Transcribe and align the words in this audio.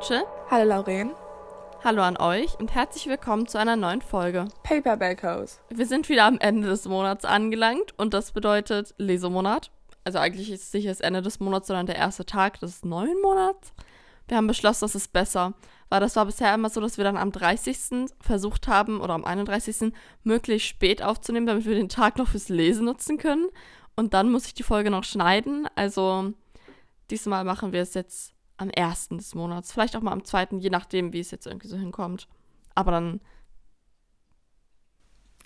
Rachel. 0.00 0.22
Hallo 0.50 0.66
Lauren. 0.66 1.10
Hallo 1.84 2.00
an 2.00 2.16
euch 2.16 2.58
und 2.58 2.74
herzlich 2.74 3.06
willkommen 3.06 3.46
zu 3.46 3.58
einer 3.58 3.76
neuen 3.76 4.00
Folge. 4.00 4.48
Paperback 4.62 5.22
House. 5.22 5.60
Wir 5.68 5.84
sind 5.84 6.08
wieder 6.08 6.24
am 6.24 6.38
Ende 6.38 6.68
des 6.68 6.86
Monats 6.86 7.26
angelangt 7.26 7.92
und 7.98 8.14
das 8.14 8.32
bedeutet 8.32 8.94
Lesemonat. 8.96 9.70
Also 10.02 10.18
eigentlich 10.18 10.50
ist 10.50 10.68
es 10.68 10.72
nicht 10.72 10.88
das 10.88 11.00
Ende 11.00 11.20
des 11.20 11.38
Monats, 11.38 11.66
sondern 11.66 11.84
der 11.84 11.96
erste 11.96 12.24
Tag 12.24 12.60
des 12.60 12.82
neuen 12.82 13.20
Monats. 13.20 13.74
Wir 14.26 14.38
haben 14.38 14.46
beschlossen, 14.46 14.86
das 14.86 14.94
ist 14.94 15.12
besser, 15.12 15.52
weil 15.90 16.00
das 16.00 16.16
war 16.16 16.24
bisher 16.24 16.54
immer 16.54 16.70
so, 16.70 16.80
dass 16.80 16.96
wir 16.96 17.04
dann 17.04 17.18
am 17.18 17.30
30. 17.30 18.10
versucht 18.22 18.68
haben 18.68 19.02
oder 19.02 19.12
am 19.12 19.26
31. 19.26 19.92
möglichst 20.24 20.66
spät 20.66 21.02
aufzunehmen, 21.02 21.46
damit 21.46 21.66
wir 21.66 21.74
den 21.74 21.90
Tag 21.90 22.16
noch 22.16 22.28
fürs 22.28 22.48
Lesen 22.48 22.86
nutzen 22.86 23.18
können. 23.18 23.50
Und 23.96 24.14
dann 24.14 24.32
muss 24.32 24.46
ich 24.46 24.54
die 24.54 24.62
Folge 24.62 24.90
noch 24.90 25.04
schneiden. 25.04 25.68
Also 25.74 26.32
diesmal 27.10 27.44
machen 27.44 27.74
wir 27.74 27.82
es 27.82 27.92
jetzt 27.92 28.32
am 28.60 28.70
1. 28.74 29.08
des 29.10 29.34
Monats. 29.34 29.72
Vielleicht 29.72 29.96
auch 29.96 30.00
mal 30.02 30.12
am 30.12 30.24
2., 30.24 30.48
je 30.58 30.70
nachdem, 30.70 31.12
wie 31.12 31.20
es 31.20 31.30
jetzt 31.30 31.46
irgendwie 31.46 31.68
so 31.68 31.76
hinkommt. 31.76 32.28
Aber 32.74 32.90
dann. 32.92 33.20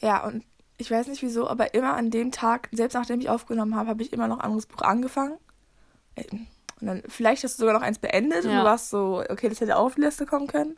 Ja, 0.01 0.25
und 0.27 0.45
ich 0.77 0.91
weiß 0.91 1.07
nicht 1.07 1.23
wieso, 1.23 1.49
aber 1.49 1.75
immer 1.75 1.95
an 1.95 2.11
dem 2.11 2.33
Tag, 2.33 2.69
selbst 2.73 2.95
nachdem 2.95 3.21
ich 3.21 3.29
aufgenommen 3.29 3.77
habe, 3.77 3.89
habe 3.89 4.03
ich 4.03 4.13
immer 4.13 4.27
noch 4.29 4.39
ein 4.39 4.45
anderes 4.45 4.67
Buch 4.67 4.83
angefangen. 4.83 5.39
Äh, 6.17 6.25
und 6.81 6.87
dann, 6.89 7.03
vielleicht 7.09 7.45
hast 7.45 7.59
du 7.59 7.61
sogar 7.63 7.75
noch 7.75 7.83
eins 7.87 7.99
beendet 7.99 8.45
Ja. 8.45 8.51
und 8.51 8.57
du 8.59 8.65
warst 8.65 8.91
so, 8.91 9.23
okay, 9.31 9.49
das 9.49 9.61
hätte 9.61 9.77
auf 9.77 9.95
die 9.95 10.01
Liste 10.03 10.27
kommen 10.27 10.49
können. 10.49 10.77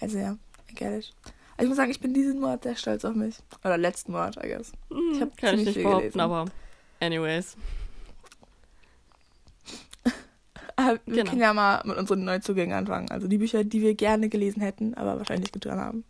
Also 0.00 0.18
ja, 0.18 0.36
it. 0.70 0.80
Also 0.82 1.12
ich 1.60 1.68
muss 1.68 1.76
sagen, 1.76 1.90
ich 1.90 2.00
bin 2.00 2.14
diesen 2.14 2.40
Monat 2.40 2.62
sehr 2.64 2.74
stolz 2.76 3.04
auf 3.04 3.14
mich. 3.14 3.36
Oder 3.62 3.76
letzten 3.76 4.12
Monat, 4.12 4.36
I 4.42 4.48
guess. 4.48 4.72
Ich 4.88 5.20
habe 5.20 5.30
Hm, 5.30 5.32
ich 5.36 5.36
ziemlich 5.36 5.64
nicht 5.66 5.74
viel 5.74 5.82
behaupten, 5.84 6.00
gelesen. 6.00 6.20
aber. 6.20 6.44
Anyways. 7.00 7.56
Aber 10.92 11.00
wir 11.06 11.14
Genau. 11.16 11.30
können 11.30 11.42
ja 11.42 11.54
mal 11.54 11.82
mit 11.84 11.96
unseren 11.96 12.24
Neuzugängen 12.24 12.76
anfangen. 12.76 13.10
Also 13.10 13.28
die 13.28 13.38
Bücher, 13.38 13.64
die 13.64 13.82
wir 13.82 13.94
gerne 13.94 14.28
gelesen 14.28 14.60
hätten, 14.62 14.94
aber 14.94 15.18
wahrscheinlich 15.18 15.52
nicht 15.52 15.62
getan 15.62 15.80
haben. 15.80 16.04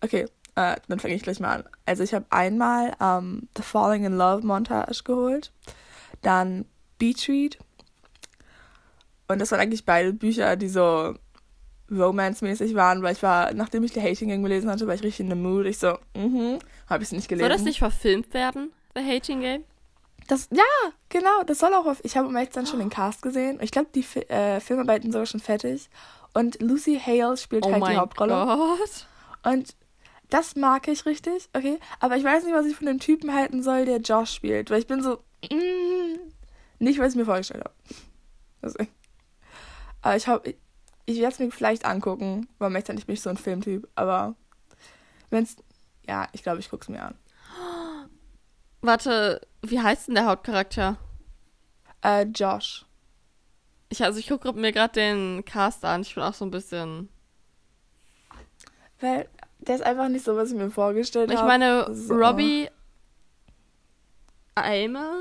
Okay, 0.00 0.26
äh, 0.54 0.76
dann 0.88 0.98
fange 1.00 1.14
ich 1.14 1.22
gleich 1.22 1.40
mal 1.40 1.56
an. 1.58 1.64
Also 1.86 2.02
ich 2.02 2.12
habe 2.14 2.26
einmal 2.30 2.94
ähm, 3.00 3.48
The 3.56 3.62
Falling 3.62 4.04
in 4.04 4.16
Love 4.16 4.46
Montage 4.46 5.02
geholt, 5.04 5.52
dann 6.22 6.64
Beach 6.98 7.28
Read. 7.28 7.58
Und 9.28 9.38
das 9.40 9.50
waren 9.52 9.60
eigentlich 9.60 9.84
beide 9.86 10.12
Bücher, 10.12 10.56
die 10.56 10.68
so 10.68 11.14
romance-mäßig 11.90 12.74
waren, 12.74 13.02
weil 13.02 13.12
ich 13.12 13.22
war, 13.22 13.52
nachdem 13.54 13.84
ich 13.84 13.92
The 13.92 14.00
Hating 14.02 14.28
Game 14.28 14.42
gelesen 14.42 14.70
hatte, 14.70 14.86
war 14.86 14.94
ich 14.94 15.02
richtig 15.02 15.20
in 15.20 15.30
the 15.30 15.36
mood. 15.36 15.66
Ich 15.66 15.78
so, 15.78 15.98
mhm, 16.16 16.58
habe 16.88 17.02
ich 17.02 17.08
es 17.08 17.12
nicht 17.12 17.28
gelesen. 17.28 17.48
Soll 17.48 17.56
das 17.56 17.64
nicht 17.64 17.78
verfilmt 17.78 18.32
werden, 18.34 18.72
The 18.94 19.02
Hating 19.02 19.40
Game? 19.40 19.64
Das, 20.32 20.48
ja, 20.50 20.64
genau, 21.10 21.42
das 21.44 21.58
soll 21.58 21.74
auch 21.74 21.84
auf. 21.84 22.00
Ich 22.04 22.16
habe 22.16 22.26
um 22.26 22.34
ehrlich 22.34 22.54
sein 22.54 22.66
schon 22.66 22.78
den 22.78 22.88
Cast 22.88 23.20
gesehen. 23.20 23.58
Ich 23.60 23.70
glaube, 23.70 23.90
die 23.94 24.00
äh, 24.30 24.60
Filmarbeiten 24.60 25.02
sind 25.02 25.12
sogar 25.12 25.26
schon 25.26 25.40
fertig. 25.40 25.90
Und 26.32 26.58
Lucy 26.62 26.98
Hale 26.98 27.36
spielt 27.36 27.66
Oh 27.66 27.66
halt 27.66 27.76
die 27.76 27.80
mein 27.80 27.98
Hauptrolle. 27.98 28.32
Gott. 28.32 29.06
Und 29.42 29.76
das 30.30 30.56
mag 30.56 30.88
ich 30.88 31.04
richtig, 31.04 31.50
okay. 31.52 31.78
Aber 32.00 32.16
ich 32.16 32.24
weiß 32.24 32.44
nicht, 32.44 32.54
was 32.54 32.64
ich 32.64 32.74
von 32.74 32.86
dem 32.86 32.98
Typen 32.98 33.34
halten 33.34 33.62
soll, 33.62 33.84
der 33.84 33.98
Josh 33.98 34.30
spielt. 34.30 34.70
Weil 34.70 34.78
ich 34.78 34.86
bin 34.86 35.02
so, 35.02 35.18
mm, 35.50 36.16
nicht, 36.78 36.98
was 36.98 37.10
ich 37.10 37.16
mir 37.16 37.26
vorgestellt 37.26 37.64
habe. 37.64 37.74
Deswegen. 38.62 38.88
Aber 40.00 40.16
ich 40.16 40.28
hoffe, 40.28 40.48
ich, 40.48 40.56
ich 41.04 41.18
werde 41.18 41.34
es 41.34 41.38
mir 41.40 41.50
vielleicht 41.50 41.84
angucken, 41.84 42.48
weil 42.58 42.70
man 42.70 42.80
ist 42.80 42.88
nicht 42.88 43.06
bin 43.06 43.16
ich 43.16 43.20
so 43.20 43.28
ein 43.28 43.36
Filmtyp. 43.36 43.86
Aber 43.96 44.34
wenn's, 45.28 45.56
ja, 46.08 46.26
ich 46.32 46.42
glaube, 46.42 46.60
ich 46.60 46.70
gucke 46.70 46.84
es 46.84 46.88
mir 46.88 47.02
an. 47.02 47.18
Warte, 48.82 49.40
wie 49.62 49.80
heißt 49.80 50.08
denn 50.08 50.16
der 50.16 50.26
Hauptcharakter? 50.26 50.96
Äh, 52.02 52.24
Josh. 52.24 52.84
Ich, 53.88 54.02
also 54.02 54.18
ich 54.18 54.28
gucke 54.28 54.52
mir 54.52 54.72
gerade 54.72 54.94
den 54.94 55.44
Cast 55.44 55.84
an. 55.84 56.02
Ich 56.02 56.14
bin 56.14 56.24
auch 56.24 56.34
so 56.34 56.44
ein 56.44 56.50
bisschen. 56.50 57.08
Weil 59.00 59.28
der 59.60 59.76
ist 59.76 59.82
einfach 59.82 60.08
nicht 60.08 60.24
so, 60.24 60.36
was 60.36 60.50
ich 60.50 60.56
mir 60.56 60.70
vorgestellt 60.70 61.30
habe. 61.30 61.40
Ich 61.40 61.46
meine, 61.46 61.94
So. 61.94 62.14
Robbie 62.14 62.68
Eimer, 64.54 65.14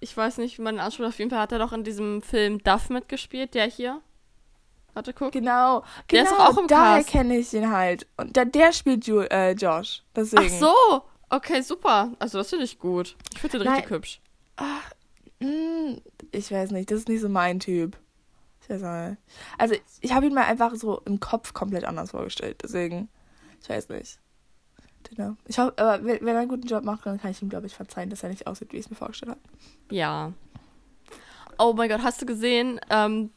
ich 0.00 0.16
weiß 0.16 0.38
nicht, 0.38 0.58
wie 0.58 0.62
man 0.62 0.76
ihn 0.76 0.80
ausspricht. 0.80 1.08
Auf 1.08 1.18
jeden 1.18 1.30
Fall 1.30 1.40
hat 1.40 1.52
er 1.52 1.58
doch 1.58 1.72
in 1.72 1.84
diesem 1.84 2.22
Film 2.22 2.62
Duff 2.62 2.88
mitgespielt, 2.88 3.54
der 3.54 3.66
hier. 3.66 4.00
Warte, 4.94 5.12
guck. 5.12 5.32
Genau, 5.32 5.84
Der 6.10 6.24
genau, 6.24 6.34
ist 6.34 6.40
auch 6.40 6.58
im 6.58 6.66
daher 6.66 7.04
kenne 7.04 7.36
ich 7.36 7.52
ihn 7.52 7.70
halt. 7.70 8.06
Und 8.16 8.36
der, 8.36 8.44
der 8.44 8.72
spielt 8.72 9.06
Ju 9.06 9.20
äh, 9.20 9.52
Josh. 9.52 10.02
Deswegen. 10.16 10.50
Ach 10.54 10.60
so. 10.60 11.02
Okay, 11.32 11.62
super. 11.62 12.12
Also 12.18 12.36
das 12.36 12.50
finde 12.50 12.66
ich 12.66 12.78
gut. 12.78 13.16
Ich 13.32 13.40
finde 13.40 13.58
den 13.58 13.64
Nein. 13.64 13.76
richtig 13.76 13.90
hübsch. 13.90 14.20
Hm, 15.40 15.98
ich 16.30 16.52
weiß 16.52 16.72
nicht, 16.72 16.90
das 16.90 16.98
ist 17.00 17.08
nicht 17.08 17.22
so 17.22 17.30
mein 17.30 17.58
Typ. 17.58 17.96
Ich 18.60 18.68
weiß 18.68 18.82
nicht. 18.82 19.18
Also, 19.56 19.74
ich 20.02 20.12
habe 20.12 20.26
ihn 20.26 20.34
mal 20.34 20.44
einfach 20.44 20.74
so 20.74 21.00
im 21.06 21.20
Kopf 21.20 21.54
komplett 21.54 21.84
anders 21.84 22.10
vorgestellt. 22.10 22.60
Deswegen, 22.62 23.08
ich 23.62 23.68
weiß 23.68 23.88
nicht. 23.88 24.18
Genau. 25.04 25.36
Ich 25.46 25.58
hoffe, 25.58 25.72
aber 25.78 26.04
wenn, 26.04 26.20
wenn 26.20 26.34
er 26.34 26.40
einen 26.40 26.50
guten 26.50 26.66
Job 26.66 26.84
macht, 26.84 27.06
dann 27.06 27.18
kann 27.18 27.30
ich 27.30 27.40
ihm, 27.40 27.48
glaube 27.48 27.66
ich, 27.66 27.74
verzeihen, 27.74 28.10
dass 28.10 28.22
er 28.22 28.28
nicht 28.28 28.46
aussieht, 28.46 28.72
wie 28.72 28.76
ich 28.76 28.84
es 28.84 28.90
mir 28.90 28.96
vorgestellt 28.96 29.30
habe. 29.30 29.40
Ja. 29.90 30.32
Oh 31.58 31.72
mein 31.72 31.88
Gott, 31.88 32.02
hast 32.02 32.20
du 32.20 32.26
gesehen, 32.26 32.78
ähm, 32.90 33.30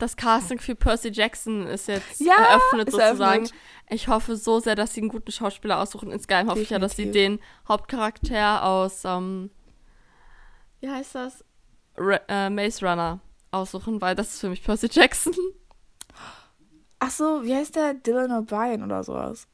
das 0.00 0.16
Casting 0.16 0.58
für 0.58 0.74
Percy 0.74 1.08
Jackson 1.10 1.66
ist 1.66 1.88
jetzt 1.88 2.20
Ja, 2.20 2.34
eröffnet 2.34 2.88
ist 2.88 2.94
sozusagen. 2.94 3.44
eröffnet. 3.44 3.54
Ich 3.90 4.08
hoffe 4.08 4.36
so 4.36 4.60
sehr, 4.60 4.74
dass 4.74 4.94
sie 4.94 5.00
einen 5.00 5.08
guten 5.10 5.30
Schauspieler 5.32 5.78
aussuchen. 5.80 6.10
Insgeheim 6.10 6.48
hoffe 6.48 6.60
ich 6.60 6.70
ja, 6.70 6.78
dass 6.78 6.96
sie 6.96 7.06
Definitiv. 7.06 7.38
den 7.40 7.68
Hauptcharakter 7.68 8.64
aus, 8.64 9.04
ähm, 9.04 9.50
wie 10.80 10.88
heißt 10.90 11.14
das? 11.14 11.44
Ra 11.96 12.20
äh, 12.28 12.50
Maze 12.50 12.84
Runner 12.86 13.20
aussuchen, 13.50 14.00
weil 14.00 14.14
das 14.14 14.34
ist 14.34 14.40
für 14.40 14.48
mich 14.48 14.62
Percy 14.64 14.88
Jackson. 14.90 15.34
Ach 16.98 17.10
so, 17.10 17.42
wie 17.44 17.54
heißt 17.54 17.76
der? 17.76 17.94
Dylan 17.94 18.30
O'Brien 18.30 18.84
oder 18.84 19.02
sowas. 19.02 19.46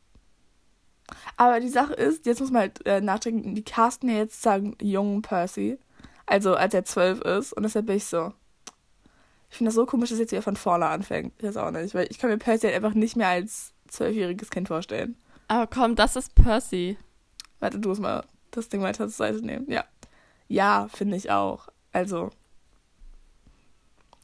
Aber 1.37 1.61
die 1.61 1.69
Sache 1.69 1.95
ist, 1.95 2.27
jetzt 2.27 2.41
muss 2.41 2.51
man 2.51 2.63
halt 2.63 2.85
äh, 2.87 3.01
nachdenken, 3.01 3.55
die 3.55 3.63
casten 3.65 4.09
ja 4.09 4.17
jetzt 4.17 4.43
sagen 4.43 4.77
jungen 4.83 5.23
Percy. 5.23 5.79
Also 6.27 6.55
als 6.57 6.75
er 6.75 6.85
zwölf 6.85 7.21
ist. 7.21 7.53
Und 7.53 7.63
deshalb 7.63 7.87
bin 7.87 7.97
ich 7.97 8.07
so. 8.07 8.33
Ich 9.51 9.57
finde 9.57 9.69
das 9.69 9.75
so 9.75 9.87
komisch, 9.87 10.11
dass 10.11 10.19
jetzt 10.19 10.33
wieder 10.33 10.43
von 10.43 10.57
vorne 10.57 10.87
anfängt. 10.87 11.33
Ich 11.39 11.45
weiß 11.45 11.57
auch 11.57 11.71
nicht. 11.71 11.95
Weil 11.95 12.09
ich 12.11 12.19
kann 12.19 12.31
mir 12.31 12.39
Percy 12.39 12.67
halt 12.67 12.77
einfach 12.77 12.95
nicht 12.95 13.17
mehr 13.17 13.29
als 13.29 13.73
zwölfjähriges 13.89 14.51
Kind 14.51 14.69
vorstellen. 14.69 15.17
Aber 15.49 15.67
komm, 15.67 15.95
das 15.95 16.17
ist 16.17 16.35
Percy. 16.35 16.99
Warte, 17.61 17.79
du 17.79 17.89
musst 17.89 18.01
mal 18.01 18.25
das 18.51 18.69
Ding 18.69 18.83
weiter 18.83 19.09
zur 19.09 19.11
Seite 19.11 19.45
nehmen. 19.45 19.71
Ja. 19.71 19.85
Ja, 20.49 20.89
finde 20.93 21.17
ich 21.17 21.31
auch. 21.31 21.69
Also. 21.93 22.31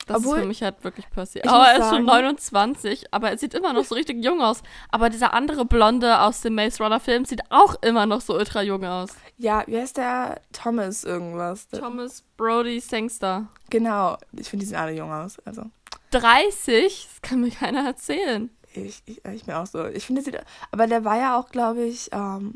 Das 0.07 0.17
Obwohl, 0.19 0.37
ist 0.39 0.43
für 0.43 0.49
mich 0.49 0.63
halt 0.63 0.83
wirklich 0.83 1.09
Percy. 1.11 1.43
Aber 1.43 1.65
er 1.67 1.73
ist 1.79 1.85
schon 1.89 1.91
sagen- 1.91 2.05
29, 2.07 3.05
aber 3.13 3.31
er 3.31 3.39
sieht 3.39 3.55
immer 3.55 3.73
noch 3.73 3.85
so 3.85 3.95
richtig 3.95 4.23
jung 4.25 4.41
aus. 4.43 4.63
Aber 4.91 5.11
dieser 5.11 5.33
andere 5.33 5.65
Blonde 5.65 6.21
aus 6.21 6.41
dem 6.41 6.57
Maze 6.57 6.83
Runner 6.83 6.99
Film 6.99 7.25
sieht 7.25 7.41
auch 7.51 7.77
immer 7.83 8.05
noch 8.07 8.21
so 8.21 8.35
ultra 8.35 8.63
jung 8.63 8.85
aus. 8.85 9.11
Ja, 9.39 9.63
wie 9.67 9.79
heißt 9.79 9.97
der? 9.99 10.41
Thomas 10.53 11.05
irgendwas. 11.05 11.69
Der- 11.69 11.81
Thomas 11.81 12.25
Brody 12.37 12.81
Sangster. 12.81 13.47
Genau. 13.71 14.17
Ich 14.33 14.49
finde, 14.51 14.65
die 14.65 14.71
sehen 14.71 14.79
alle 14.79 14.93
jung 14.93 15.13
aus. 15.13 15.39
Also. 15.45 15.67
30? 16.11 17.09
Das 17.11 17.23
kann 17.31 17.41
mir 17.41 17.51
keiner 17.51 17.85
erzählen. 17.87 18.51
Ich, 18.75 19.03
ich, 19.07 19.25
ich 19.25 19.45
bin 19.45 19.55
auch 19.55 19.67
so. 19.67 19.87
Ich 19.87 20.07
finde, 20.07 20.23
sie, 20.23 20.33
aber 20.71 20.87
der 20.87 21.05
war 21.05 21.17
ja 21.19 21.39
auch, 21.39 21.51
glaube 21.51 21.83
ich, 21.85 22.09
ähm, 22.13 22.55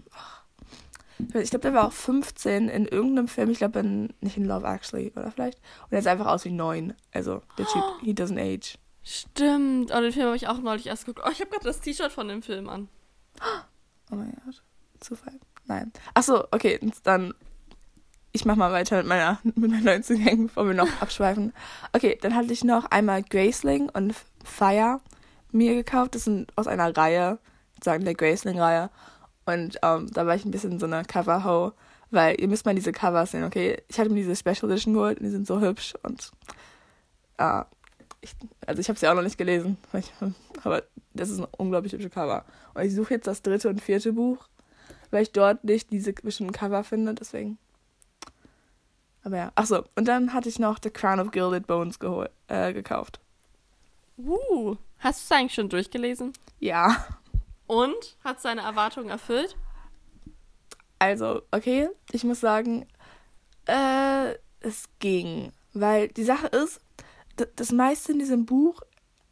ich 1.18 1.50
glaube, 1.50 1.62
der 1.62 1.74
war 1.74 1.86
auch 1.86 1.92
15 1.92 2.68
in 2.68 2.86
irgendeinem 2.86 3.28
Film. 3.28 3.50
Ich 3.50 3.58
glaube, 3.58 3.80
in, 3.80 4.12
nicht 4.20 4.36
in 4.36 4.44
Love 4.44 4.66
Actually, 4.66 5.12
oder 5.16 5.30
vielleicht. 5.30 5.58
Und 5.84 5.92
er 5.92 6.02
sah 6.02 6.12
einfach 6.12 6.26
aus 6.26 6.44
wie 6.44 6.50
neun. 6.50 6.94
Also, 7.12 7.42
der 7.58 7.66
Typ, 7.66 7.82
he 8.02 8.12
doesn't 8.12 8.38
age. 8.38 8.78
Stimmt. 9.02 9.92
Oh, 9.94 10.00
den 10.00 10.12
Film 10.12 10.26
habe 10.26 10.36
ich 10.36 10.48
auch 10.48 10.58
neulich 10.58 10.86
erst 10.86 11.06
geguckt. 11.06 11.26
Oh, 11.26 11.30
ich 11.30 11.40
habe 11.40 11.50
gerade 11.50 11.64
das 11.64 11.80
T-Shirt 11.80 12.12
von 12.12 12.28
dem 12.28 12.42
Film 12.42 12.68
an. 12.68 12.88
Oh 14.12 14.14
mein 14.14 14.32
Gott. 14.44 14.62
Zufall. 15.00 15.40
Nein. 15.64 15.92
Ach 16.14 16.22
so, 16.22 16.44
okay, 16.52 16.78
dann. 17.02 17.34
Ich 18.30 18.44
mach 18.44 18.54
mal 18.54 18.70
weiter 18.70 18.98
mit 18.98 19.06
meiner, 19.06 19.40
mit 19.42 19.56
meinen 19.56 19.82
neuen 19.82 20.04
Zugängen, 20.04 20.46
bevor 20.46 20.64
wir 20.68 20.74
noch 20.74 20.88
abschweifen. 21.00 21.52
Okay, 21.92 22.16
dann 22.20 22.36
hatte 22.36 22.52
ich 22.52 22.62
noch 22.62 22.84
einmal 22.84 23.24
Graceling 23.24 23.88
und 23.88 24.14
Fire 24.44 25.00
mir 25.50 25.74
gekauft. 25.74 26.14
Das 26.14 26.22
sind 26.22 26.52
aus 26.56 26.68
einer 26.68 26.96
Reihe, 26.96 27.40
sozusagen 27.74 28.04
der 28.04 28.14
Graceling-Reihe. 28.14 28.90
Und 29.46 29.78
ähm, 29.82 30.10
da 30.12 30.26
war 30.26 30.34
ich 30.34 30.44
ein 30.44 30.50
bisschen 30.50 30.78
so 30.78 30.86
eine 30.86 31.04
Cover-Ho, 31.04 31.72
weil 32.10 32.40
ihr 32.40 32.48
müsst 32.48 32.66
mal 32.66 32.74
diese 32.74 32.92
Covers 32.92 33.30
sehen, 33.30 33.44
okay? 33.44 33.82
Ich 33.88 33.98
hatte 33.98 34.10
mir 34.10 34.16
diese 34.16 34.36
Special 34.36 34.70
Edition 34.70 34.94
geholt 34.94 35.18
und 35.18 35.24
die 35.24 35.30
sind 35.30 35.46
so 35.46 35.60
hübsch 35.60 35.94
und 36.02 36.30
äh, 37.38 37.62
ich, 38.20 38.34
also 38.66 38.80
ich 38.80 38.88
habe 38.88 38.98
sie 38.98 39.08
auch 39.08 39.14
noch 39.14 39.22
nicht 39.22 39.38
gelesen, 39.38 39.76
ich, 39.92 40.12
aber 40.64 40.82
das 41.14 41.30
ist 41.30 41.38
ein 41.38 41.46
unglaublich 41.56 41.92
hübsche 41.92 42.10
Cover. 42.10 42.44
Und 42.74 42.82
ich 42.82 42.94
suche 42.94 43.14
jetzt 43.14 43.26
das 43.26 43.42
dritte 43.42 43.68
und 43.68 43.80
vierte 43.80 44.12
Buch, 44.12 44.48
weil 45.10 45.22
ich 45.22 45.32
dort 45.32 45.64
nicht 45.64 45.90
diese 45.90 46.12
bestimmten 46.12 46.52
Cover 46.52 46.84
finde, 46.84 47.14
deswegen. 47.14 47.58
Aber 49.22 49.36
ja, 49.36 49.52
ach 49.54 49.66
so. 49.66 49.84
Und 49.96 50.06
dann 50.06 50.32
hatte 50.32 50.48
ich 50.48 50.58
noch 50.58 50.78
The 50.82 50.90
Crown 50.90 51.20
of 51.20 51.30
Gilded 51.30 51.66
Bones 51.66 51.98
äh, 52.48 52.72
gekauft. 52.72 53.20
Uh, 54.18 54.76
hast 54.98 55.20
du 55.20 55.34
es 55.34 55.38
eigentlich 55.38 55.54
schon 55.54 55.68
durchgelesen? 55.68 56.32
Ja. 56.60 57.06
Und? 57.66 58.16
Hat 58.22 58.40
seine 58.40 58.62
Erwartungen 58.62 59.10
erfüllt? 59.10 59.56
Also, 60.98 61.42
okay, 61.50 61.88
ich 62.12 62.24
muss 62.24 62.40
sagen, 62.40 62.86
äh, 63.66 64.34
es 64.60 64.84
ging. 64.98 65.52
Weil 65.72 66.08
die 66.08 66.24
Sache 66.24 66.46
ist, 66.46 66.80
das 67.56 67.72
meiste 67.72 68.12
in 68.12 68.18
diesem 68.18 68.46
Buch 68.46 68.80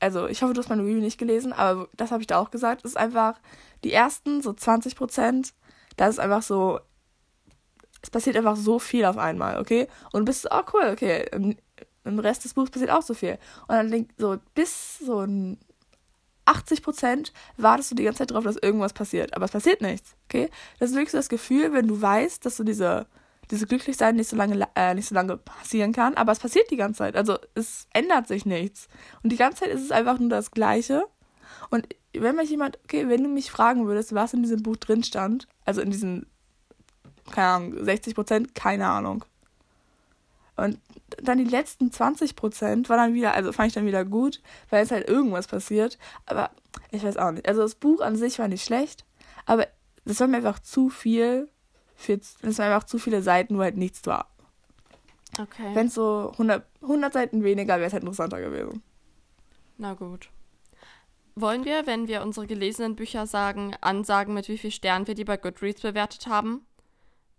also 0.04 0.28
ich 0.28 0.42
hoffe, 0.42 0.52
du 0.52 0.60
hast 0.60 0.68
meine 0.68 0.82
Review 0.82 1.00
nicht 1.00 1.16
gelesen, 1.16 1.54
aber 1.54 1.88
das 1.96 2.10
habe 2.10 2.20
ich 2.20 2.26
da 2.26 2.38
auch 2.38 2.50
gesagt, 2.50 2.82
ist 2.82 2.98
einfach 2.98 3.40
die 3.84 3.92
ersten 3.92 4.42
so 4.42 4.52
20 4.52 4.96
Prozent, 4.96 5.54
das 5.96 6.10
ist 6.10 6.18
einfach 6.18 6.42
so, 6.42 6.78
es 8.02 8.10
passiert 8.10 8.36
einfach 8.36 8.56
so 8.56 8.78
viel 8.78 9.06
auf 9.06 9.16
einmal, 9.16 9.58
okay? 9.58 9.88
Und 10.12 10.26
bist 10.26 10.46
oh 10.50 10.60
cool, 10.74 10.90
okay, 10.92 11.26
im, 11.32 11.56
im 12.04 12.18
Rest 12.18 12.44
des 12.44 12.52
Buchs 12.52 12.70
passiert 12.70 12.90
auch 12.90 13.00
so 13.00 13.14
viel. 13.14 13.38
Und 13.62 13.76
dann 13.76 13.90
denk, 13.90 14.10
so 14.18 14.36
bis 14.54 14.98
so 14.98 15.20
ein 15.20 15.58
80 16.46 16.82
Prozent 16.82 17.32
wartest 17.56 17.90
du 17.90 17.94
die 17.94 18.04
ganze 18.04 18.18
Zeit 18.18 18.30
darauf, 18.30 18.44
dass 18.44 18.56
irgendwas 18.56 18.92
passiert. 18.92 19.34
Aber 19.34 19.44
es 19.44 19.50
passiert 19.50 19.80
nichts, 19.80 20.14
okay? 20.26 20.50
Das 20.78 20.90
ist 20.90 20.96
wirklich 20.96 21.12
so 21.12 21.18
das 21.18 21.28
Gefühl, 21.28 21.72
wenn 21.72 21.88
du 21.88 22.00
weißt, 22.00 22.44
dass 22.44 22.56
du 22.56 22.64
diese, 22.64 23.06
diese 23.50 23.66
Glücklichsein 23.66 24.16
nicht 24.16 24.28
so 24.28 24.36
lange, 24.36 24.68
äh, 24.74 24.94
nicht 24.94 25.08
so 25.08 25.14
lange 25.14 25.36
passieren 25.36 25.92
kann, 25.92 26.14
aber 26.14 26.32
es 26.32 26.40
passiert 26.40 26.70
die 26.70 26.76
ganze 26.76 26.98
Zeit. 26.98 27.16
Also 27.16 27.38
es 27.54 27.86
ändert 27.92 28.28
sich 28.28 28.46
nichts. 28.46 28.88
Und 29.22 29.30
die 29.30 29.36
ganze 29.36 29.62
Zeit 29.62 29.70
ist 29.70 29.82
es 29.82 29.90
einfach 29.90 30.18
nur 30.18 30.28
das 30.28 30.50
Gleiche. 30.50 31.06
Und 31.70 31.88
wenn 32.12 32.36
mich 32.36 32.50
jemand, 32.50 32.78
okay, 32.84 33.08
wenn 33.08 33.22
du 33.22 33.28
mich 33.28 33.50
fragen 33.50 33.86
würdest, 33.86 34.14
was 34.14 34.34
in 34.34 34.42
diesem 34.42 34.62
Buch 34.62 34.76
drin 34.76 35.02
stand, 35.02 35.48
also 35.64 35.80
in 35.80 35.90
diesen, 35.90 36.26
keine 37.30 37.48
Ahnung, 37.48 37.84
60 37.84 38.14
Prozent, 38.14 38.54
keine 38.54 38.86
Ahnung. 38.86 39.24
Und 40.56 40.78
dann 41.22 41.38
die 41.38 41.44
letzten 41.44 41.92
20 41.92 42.36
Prozent 42.36 42.88
war 42.88 42.96
dann 42.96 43.14
wieder, 43.14 43.34
also 43.34 43.52
fand 43.52 43.68
ich 43.68 43.74
dann 43.74 43.86
wieder 43.86 44.04
gut, 44.04 44.42
weil 44.70 44.82
es 44.82 44.90
halt 44.90 45.08
irgendwas 45.08 45.46
passiert. 45.46 45.98
Aber 46.26 46.50
ich 46.90 47.04
weiß 47.04 47.16
auch 47.16 47.30
nicht. 47.30 47.48
Also 47.48 47.62
das 47.62 47.74
Buch 47.74 48.00
an 48.00 48.16
sich 48.16 48.38
war 48.38 48.48
nicht 48.48 48.64
schlecht, 48.64 49.04
aber 49.46 49.66
das 50.04 50.20
war 50.20 50.26
mir 50.26 50.38
einfach 50.38 50.58
zu 50.58 50.90
viel. 50.90 51.48
Für, 51.96 52.18
das 52.18 52.58
waren 52.58 52.72
einfach 52.72 52.84
zu 52.84 52.98
viele 52.98 53.22
Seiten, 53.22 53.56
wo 53.56 53.62
halt 53.62 53.76
nichts 53.76 54.04
war. 54.06 54.28
Okay. 55.38 55.74
Wenn 55.74 55.88
es 55.88 55.94
so 55.94 56.30
100, 56.32 56.64
100 56.82 57.12
Seiten 57.12 57.44
weniger 57.44 57.76
wäre 57.76 57.86
es 57.86 57.92
halt 57.92 58.02
interessanter 58.02 58.40
gewesen. 58.40 58.82
Na 59.78 59.94
gut. 59.94 60.30
Wollen 61.36 61.64
wir, 61.64 61.86
wenn 61.86 62.06
wir 62.06 62.22
unsere 62.22 62.46
gelesenen 62.46 62.94
Bücher 62.94 63.26
sagen, 63.26 63.74
ansagen, 63.80 64.34
mit 64.34 64.48
wie 64.48 64.58
viel 64.58 64.70
Sternen 64.70 65.08
wir 65.08 65.14
die 65.14 65.24
bei 65.24 65.36
Goodreads 65.36 65.82
bewertet 65.82 66.28
haben? 66.28 66.64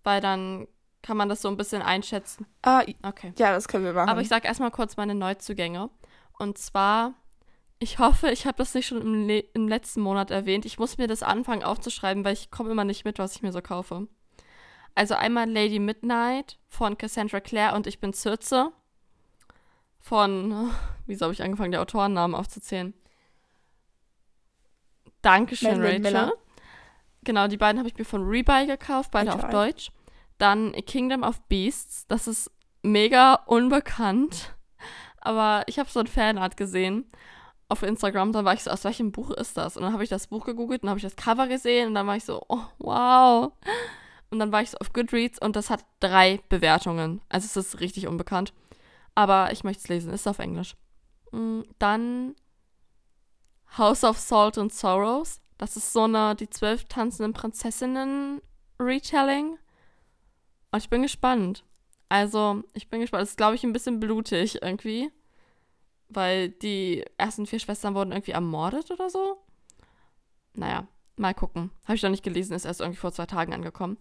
Weil 0.04 0.20
dann 0.20 0.68
kann 1.06 1.18
man 1.18 1.30
das 1.30 1.42
so 1.44 1.50
ein 1.50 1.56
bisschen 1.58 1.84
einschätzen. 1.84 2.48
Ah, 2.64 2.84
Okay. 3.04 3.32
ja, 3.38 3.52
das 3.54 3.68
können 3.68 3.86
wir 3.86 3.94
machen. 3.94 4.10
Aber 4.10 4.22
ich 4.22 4.28
sag 4.28 4.44
erstmal 4.44 4.72
kurz 4.72 4.98
meine 4.98 5.14
Neuzugänge. 5.14 5.92
Und 6.40 6.58
zwar, 6.58 7.14
ich 7.78 8.00
hoffe, 8.00 8.32
ich 8.32 8.48
habe 8.48 8.58
das 8.58 8.74
nicht 8.74 8.88
schon 8.88 9.02
im, 9.02 9.28
Le 9.28 9.40
im 9.54 9.68
letzten 9.68 10.02
Monat 10.02 10.32
erwähnt. 10.32 10.66
Ich 10.66 10.80
muss 10.80 10.98
mir 10.98 11.06
das 11.08 11.22
anfangen 11.22 11.64
aufzuschreiben, 11.64 12.26
weil 12.26 12.34
ich 12.34 12.50
komme 12.50 12.72
immer 12.72 12.86
nicht 12.86 13.06
mit, 13.06 13.20
was 13.20 13.36
ich 13.36 13.44
mir 13.44 13.52
so 13.52 13.62
kaufe. 13.62 14.08
Also 14.96 15.14
einmal 15.14 15.48
Lady 15.48 15.78
Midnight 15.78 16.58
von 16.70 16.98
Cassandra 16.98 17.40
Clare 17.40 17.76
und 17.76 17.86
Ich 17.86 18.00
bin 18.00 18.12
Circe. 18.14 18.72
Von, 20.00 20.72
wieso 21.06 21.26
habe 21.26 21.34
ich 21.34 21.44
angefangen, 21.44 21.72
die 21.72 21.78
Autorennamen 21.78 22.36
aufzuzählen? 22.36 22.96
Dankeschön, 25.22 25.70
Madeline 25.80 25.88
Rachel. 25.94 26.00
Miller. 26.02 26.34
Genau, 27.24 27.48
die 27.48 27.58
beiden 27.58 27.80
habe 27.80 27.90
ich 27.90 27.98
mir 27.98 28.06
von 28.06 28.24
Rebuy 28.28 28.66
gekauft, 28.68 29.12
beide 29.12 29.34
auf. 29.34 29.48
Deutsch. 29.50 29.92
Dann 30.38 30.74
Kingdom 30.86 31.24
of 31.24 31.42
Beasts, 31.48 32.08
das 32.08 32.28
ist 32.28 32.52
mega 32.84 33.36
unbekannt. 33.46 34.56
Aber 35.18 35.64
ich 35.68 35.80
habe 35.80 35.90
so 35.90 36.00
ein 36.00 36.08
Fanart 36.08 36.58
gesehen 36.58 37.10
auf 37.68 37.84
Instagram. 37.84 38.32
Dann 38.32 38.46
war 38.46 38.54
ich 38.54 38.64
so, 38.64 38.72
aus 38.72 38.84
welchem 38.84 39.12
Buch 39.12 39.32
ist 39.32 39.58
das? 39.58 39.76
Und 39.76 39.84
dann 39.84 39.94
habe 39.94 40.04
ich 40.04 40.10
das 40.10 40.28
Buch 40.28 40.46
gegoogelt 40.46 40.84
und 40.84 40.90
habe 40.90 41.00
ich 41.00 41.04
das 41.04 41.16
Cover 41.16 41.48
gesehen 41.48 41.90
und 41.90 41.96
dann 41.96 42.08
war 42.08 42.16
ich 42.16 42.26
so, 42.26 42.44
oh, 42.48 42.64
wow. 42.78 43.52
Und 44.30 44.40
dann 44.40 44.52
war 44.52 44.62
ich 44.62 44.72
so 44.72 44.78
auf 44.80 44.94
Goodreads 44.94 45.40
und 45.40 45.56
das 45.56 45.70
hat 45.70 45.86
drei 46.00 46.40
Bewertungen. 46.50 47.22
Also 47.30 47.46
es 47.46 47.56
ist 47.56 47.80
richtig 47.80 48.08
unbekannt. 48.08 48.54
Aber 49.16 49.52
ich 49.52 49.64
möchte 49.64 49.82
es 49.82 49.88
lesen, 49.88 50.14
ist 50.14 50.28
auf 50.28 50.40
Englisch. 50.40 50.76
Mm, 51.32 51.62
Dann 51.80 52.36
House 53.78 54.04
of 54.04 54.20
Salt 54.20 54.58
and 54.58 54.74
Sorrows. 54.74 55.42
Das 55.58 55.78
ist 55.78 55.94
so 55.94 56.04
eine 56.04 56.36
die 56.36 56.50
zwölf 56.50 56.86
tanzenden 56.86 57.34
Prinzessinnen 57.34 58.42
Retelling. 58.80 59.58
Und 60.76 60.82
ich 60.82 60.90
bin 60.90 61.04
gespannt. 61.04 61.64
Also, 62.10 62.62
ich 62.74 62.90
bin 62.90 63.00
gespannt. 63.00 63.24
Es 63.24 63.30
ist, 63.30 63.38
glaube 63.38 63.56
ich, 63.56 63.64
ein 63.64 63.72
bisschen 63.72 64.02
blutig 64.02 64.62
irgendwie. 64.62 65.10
Weil 66.10 66.50
die 66.50 67.06
ersten 67.18 67.46
vier 67.46 67.60
Schwestern 67.60 67.96
wurden 67.96 68.12
irgendwie 68.12 68.34
ermordet 68.34 68.92
oder 68.92 69.10
so. 69.10 69.38
Naja, 70.54 70.86
mal 71.16 71.34
gucken. 71.34 71.72
Habe 71.86 71.96
ich 71.96 72.04
noch 72.04 72.10
nicht 72.10 72.26
gelesen, 72.26 72.54
ist 72.54 72.66
erst 72.66 72.82
irgendwie 72.82 73.00
vor 73.00 73.14
zwei 73.14 73.26
Tagen 73.26 73.54
angekommen. 73.54 73.98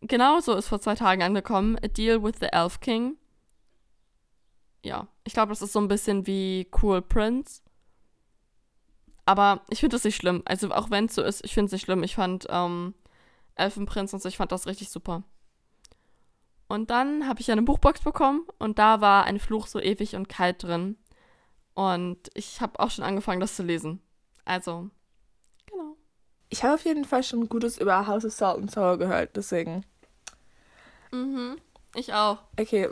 Genauso 0.00 0.56
ist 0.56 0.66
vor 0.66 0.80
zwei 0.80 0.96
Tagen 0.96 1.22
angekommen. 1.22 1.76
A 1.76 1.86
Deal 1.86 2.24
with 2.24 2.40
the 2.40 2.48
Elf 2.50 2.80
King. 2.80 3.16
Ja, 4.84 5.06
ich 5.22 5.32
glaube, 5.32 5.50
das 5.50 5.62
ist 5.62 5.72
so 5.72 5.78
ein 5.78 5.86
bisschen 5.86 6.26
wie 6.26 6.68
Cool 6.82 7.02
Prince. 7.02 7.62
Aber 9.26 9.64
ich 9.70 9.78
finde 9.78 9.94
das 9.94 10.02
nicht 10.02 10.16
schlimm. 10.16 10.42
Also, 10.44 10.72
auch 10.72 10.90
wenn 10.90 11.04
es 11.04 11.14
so 11.14 11.22
ist, 11.22 11.44
ich 11.44 11.54
finde 11.54 11.66
es 11.66 11.72
nicht 11.72 11.84
schlimm. 11.84 12.02
Ich 12.02 12.16
fand 12.16 12.48
ähm, 12.50 12.94
Elfenprinz 13.54 14.12
und 14.12 14.20
so, 14.20 14.28
ich 14.28 14.38
fand 14.38 14.50
das 14.50 14.66
richtig 14.66 14.90
super. 14.90 15.22
Und 16.70 16.88
dann 16.90 17.26
habe 17.26 17.40
ich 17.40 17.50
eine 17.50 17.62
Buchbox 17.62 18.02
bekommen 18.02 18.46
und 18.60 18.78
da 18.78 19.00
war 19.00 19.24
ein 19.24 19.40
Fluch 19.40 19.66
so 19.66 19.80
ewig 19.80 20.14
und 20.14 20.28
kalt 20.28 20.62
drin. 20.62 20.96
Und 21.74 22.30
ich 22.34 22.60
habe 22.60 22.78
auch 22.78 22.92
schon 22.92 23.04
angefangen, 23.04 23.40
das 23.40 23.56
zu 23.56 23.64
lesen. 23.64 24.00
Also, 24.44 24.88
genau. 25.66 25.96
ich 26.48 26.62
habe 26.62 26.74
auf 26.74 26.84
jeden 26.84 27.04
Fall 27.04 27.24
schon 27.24 27.48
Gutes 27.48 27.76
über 27.76 28.06
House 28.06 28.24
of 28.24 28.32
Salt 28.32 28.58
and 28.58 28.70
Sour 28.70 28.98
gehört, 28.98 29.34
deswegen. 29.34 29.84
Mhm. 31.10 31.56
Ich 31.96 32.14
auch. 32.14 32.38
Okay, 32.56 32.88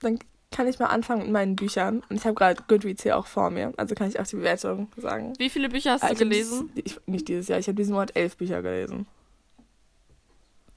dann 0.00 0.18
kann 0.50 0.66
ich 0.66 0.80
mal 0.80 0.86
anfangen 0.86 1.22
mit 1.22 1.30
meinen 1.30 1.54
Büchern. 1.54 2.02
Und 2.10 2.16
ich 2.16 2.24
habe 2.24 2.34
gerade 2.34 2.60
Goodreads 2.66 3.04
hier 3.04 3.16
auch 3.16 3.28
vor 3.28 3.50
mir, 3.50 3.72
also 3.76 3.94
kann 3.94 4.08
ich 4.08 4.18
auch 4.18 4.26
die 4.26 4.36
Bewertung 4.36 4.90
sagen. 4.96 5.34
Wie 5.38 5.50
viele 5.50 5.68
Bücher 5.68 5.92
hast 5.92 6.02
Ah, 6.02 6.08
du 6.08 6.14
ich 6.14 6.20
hab 6.20 6.28
gelesen? 6.28 6.72
Dieses, 6.74 6.96
ich, 6.96 7.06
nicht 7.06 7.28
dieses 7.28 7.46
Jahr, 7.46 7.60
ich 7.60 7.68
habe 7.68 7.76
diesen 7.76 7.92
Monat 7.92 8.16
elf 8.16 8.36
Bücher 8.36 8.60
gelesen. 8.60 9.06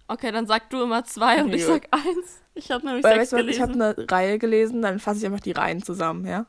Okay, 0.08 0.32
dann 0.32 0.48
sag 0.48 0.70
du 0.70 0.84
immer 0.84 1.04
zwei 1.06 1.42
und 1.42 1.48
Okay, 1.48 1.56
ich 1.56 1.66
sag 1.66 1.88
eins. 1.92 2.42
Ich 2.56 2.72
habe 2.72 2.86
nämlich 2.86 3.04
Weil, 3.04 3.20
sechs 3.20 3.32
weißt 3.32 3.34
du, 3.34 3.36
was, 3.38 3.42
ich 3.44 3.58
gelesen. 3.58 3.82
habe 3.82 3.98
eine 4.00 4.12
Reihe 4.12 4.38
gelesen, 4.40 4.82
dann 4.82 5.00
fasse 5.00 5.20
ich 5.20 5.26
einfach 5.26 5.40
die 5.40 5.54
Reihen 5.54 5.82
zusammen, 5.82 6.28
ja? 6.28 6.46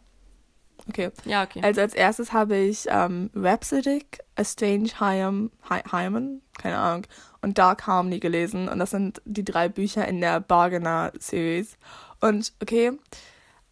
Okay. 0.89 1.11
ja, 1.25 1.45
okay. 1.45 1.61
Also 1.63 1.81
als 1.81 1.95
erstes 1.95 2.33
habe 2.33 2.57
ich 2.57 2.87
ähm, 2.89 3.31
Rhapsodic, 3.35 4.19
A 4.37 4.45
Strange 4.45 4.91
Hyam, 5.01 5.51
Hy 5.71 5.81
Hymen, 5.91 6.43
keine 6.59 6.77
Ahnung, 6.77 7.07
und 7.41 7.57
Dark 7.57 7.87
Harmony 7.87 8.19
gelesen. 8.19 8.69
Und 8.69 8.81
das 8.81 8.91
sind 8.91 9.23
die 9.25 9.45
drei 9.45 9.69
Bücher 9.69 10.07
in 10.07 10.21
der 10.21 10.41
Bargainer 10.41 11.13
Series. 11.19 11.79
Und 12.21 12.53
okay, 12.61 12.93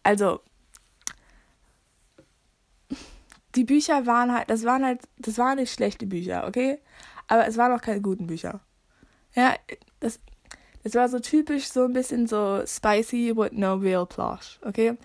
also 0.01 0.39
die 3.55 3.63
Bücher 3.63 4.05
waren 4.07 4.33
halt, 4.33 4.49
das 4.49 4.63
waren 4.63 4.83
halt, 4.83 5.01
das 5.17 5.37
waren 5.37 5.57
nicht 5.57 5.73
schlechte 5.73 6.07
Bücher, 6.07 6.47
okay? 6.47 6.79
Aber 7.27 7.45
es 7.47 7.57
waren 7.57 7.71
auch 7.73 7.81
keine 7.81 8.01
guten 8.01 8.25
Bücher. 8.25 8.61
Ja, 9.35 9.55
das, 9.99 10.19
das 10.83 10.95
war 10.95 11.09
so 11.09 11.19
typisch 11.19 11.67
so 11.67 11.85
ein 11.85 11.93
bisschen 11.93 12.27
so 12.27 12.63
spicy 12.65 13.33
with 13.35 13.51
no 13.53 13.75
real 13.75 14.05
plot, 14.05 14.59
okay? 14.63 14.97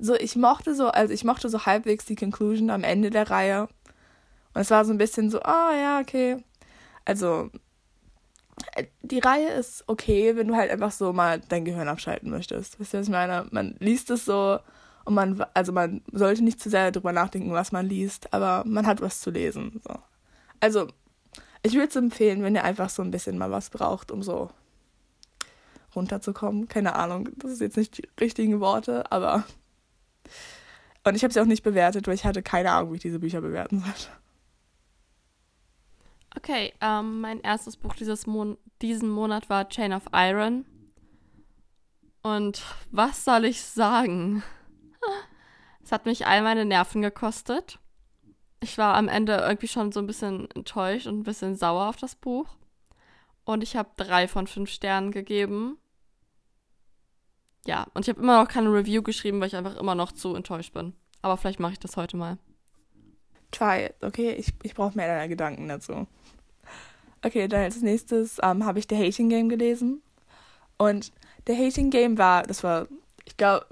So, 0.00 0.14
ich 0.14 0.36
mochte 0.36 0.74
so, 0.74 0.88
also 0.88 1.12
ich 1.12 1.24
mochte 1.24 1.48
so 1.48 1.66
halbwegs 1.66 2.04
die 2.04 2.16
Conclusion 2.16 2.70
am 2.70 2.84
Ende 2.84 3.10
der 3.10 3.30
Reihe. 3.30 3.68
Und 4.54 4.62
es 4.62 4.70
war 4.70 4.84
so 4.84 4.92
ein 4.92 4.98
bisschen 4.98 5.30
so, 5.30 5.40
ah 5.42 5.72
ja, 5.74 6.00
okay. 6.00 6.42
Also, 7.04 7.50
äh, 8.74 8.86
die 9.02 9.20
Reihe 9.20 9.50
ist 9.50 9.84
okay, 9.86 10.36
wenn 10.36 10.48
du 10.48 10.56
halt 10.56 10.70
einfach 10.70 10.90
so 10.90 11.12
mal 11.12 11.40
dein 11.48 11.64
Gehirn 11.64 11.88
abschalten 11.88 12.30
möchtest. 12.30 12.80
Wisst 12.80 12.94
ihr, 12.94 13.00
was 13.00 13.06
ich 13.06 13.12
meine? 13.12 13.46
Man 13.50 13.76
liest 13.78 14.10
es 14.10 14.24
so 14.24 14.58
und 15.04 15.14
man, 15.14 15.44
also 15.54 15.72
man 15.72 16.02
sollte 16.12 16.42
nicht 16.42 16.60
zu 16.60 16.70
sehr 16.70 16.90
darüber 16.90 17.12
nachdenken, 17.12 17.52
was 17.52 17.72
man 17.72 17.86
liest, 17.86 18.32
aber 18.32 18.64
man 18.66 18.86
hat 18.86 19.00
was 19.00 19.20
zu 19.20 19.30
lesen. 19.30 19.80
So. 19.86 19.94
Also, 20.60 20.88
ich 21.62 21.74
würde 21.74 21.88
es 21.88 21.96
empfehlen, 21.96 22.42
wenn 22.42 22.54
ihr 22.54 22.64
einfach 22.64 22.90
so 22.90 23.02
ein 23.02 23.10
bisschen 23.10 23.38
mal 23.38 23.50
was 23.50 23.70
braucht, 23.70 24.10
um 24.10 24.22
so 24.22 24.50
runterzukommen. 25.94 26.68
Keine 26.68 26.94
Ahnung, 26.94 27.28
das 27.36 27.52
ist 27.52 27.60
jetzt 27.60 27.76
nicht 27.76 27.98
die 27.98 28.08
richtigen 28.20 28.60
Worte, 28.60 29.10
aber. 29.10 29.44
Und 31.04 31.14
ich 31.14 31.22
habe 31.22 31.32
sie 31.32 31.40
auch 31.40 31.46
nicht 31.46 31.62
bewertet, 31.62 32.06
weil 32.06 32.14
ich 32.14 32.24
hatte 32.24 32.42
keine 32.42 32.72
Ahnung, 32.72 32.92
wie 32.92 32.96
ich 32.96 33.02
diese 33.02 33.18
Bücher 33.18 33.40
bewerten 33.40 33.80
sollte. 33.80 34.08
Okay, 36.36 36.72
ähm, 36.80 37.20
mein 37.20 37.40
erstes 37.40 37.76
Buch 37.76 37.94
dieses 37.94 38.26
Mon 38.26 38.58
diesen 38.82 39.08
Monat 39.08 39.50
war 39.50 39.68
Chain 39.68 39.92
of 39.92 40.04
Iron. 40.12 40.64
Und 42.22 42.62
was 42.90 43.24
soll 43.24 43.44
ich 43.44 43.62
sagen? 43.62 44.42
Es 45.82 45.92
hat 45.92 46.04
mich 46.04 46.26
all 46.26 46.42
meine 46.42 46.66
Nerven 46.66 47.00
gekostet. 47.00 47.78
Ich 48.60 48.78
war 48.78 48.94
am 48.94 49.08
Ende 49.08 49.36
irgendwie 49.36 49.68
schon 49.68 49.92
so 49.92 50.00
ein 50.00 50.06
bisschen 50.06 50.50
enttäuscht 50.50 51.06
und 51.06 51.20
ein 51.20 51.24
bisschen 51.24 51.54
sauer 51.56 51.88
auf 51.88 51.96
das 51.96 52.14
Buch. 52.16 52.46
Und 53.44 53.62
ich 53.62 53.76
habe 53.76 53.90
drei 53.96 54.28
von 54.28 54.46
fünf 54.46 54.70
Sternen 54.70 55.10
gegeben. 55.10 55.78
Ja, 57.66 57.86
und 57.94 58.02
ich 58.02 58.08
habe 58.08 58.20
immer 58.20 58.42
noch 58.42 58.48
keine 58.48 58.72
Review 58.72 59.02
geschrieben, 59.02 59.40
weil 59.40 59.48
ich 59.48 59.56
einfach 59.56 59.76
immer 59.76 59.94
noch 59.94 60.12
zu 60.12 60.34
enttäuscht 60.34 60.72
bin. 60.74 60.94
Aber 61.22 61.36
vielleicht 61.36 61.60
mache 61.60 61.72
ich 61.72 61.78
das 61.78 61.96
heute 61.96 62.16
mal. 62.16 62.38
Try 63.50 63.86
it, 63.86 63.94
okay? 64.02 64.32
Ich, 64.32 64.52
ich 64.62 64.74
brauche 64.74 64.96
mehr 64.96 65.08
deiner 65.08 65.28
Gedanken 65.28 65.68
dazu. 65.68 66.06
Okay, 67.24 67.48
dann 67.48 67.62
als 67.62 67.80
nächstes 67.80 68.38
ähm, 68.42 68.64
habe 68.64 68.78
ich 68.78 68.86
The 68.88 68.96
Hating 68.96 69.28
Game 69.28 69.48
gelesen. 69.48 70.02
Und 70.76 71.12
The 71.46 71.56
Hating 71.56 71.90
Game 71.90 72.18
war, 72.18 72.42
das 72.42 72.62
war, 72.62 72.86
ich 73.24 73.36
glaube, 73.36 73.66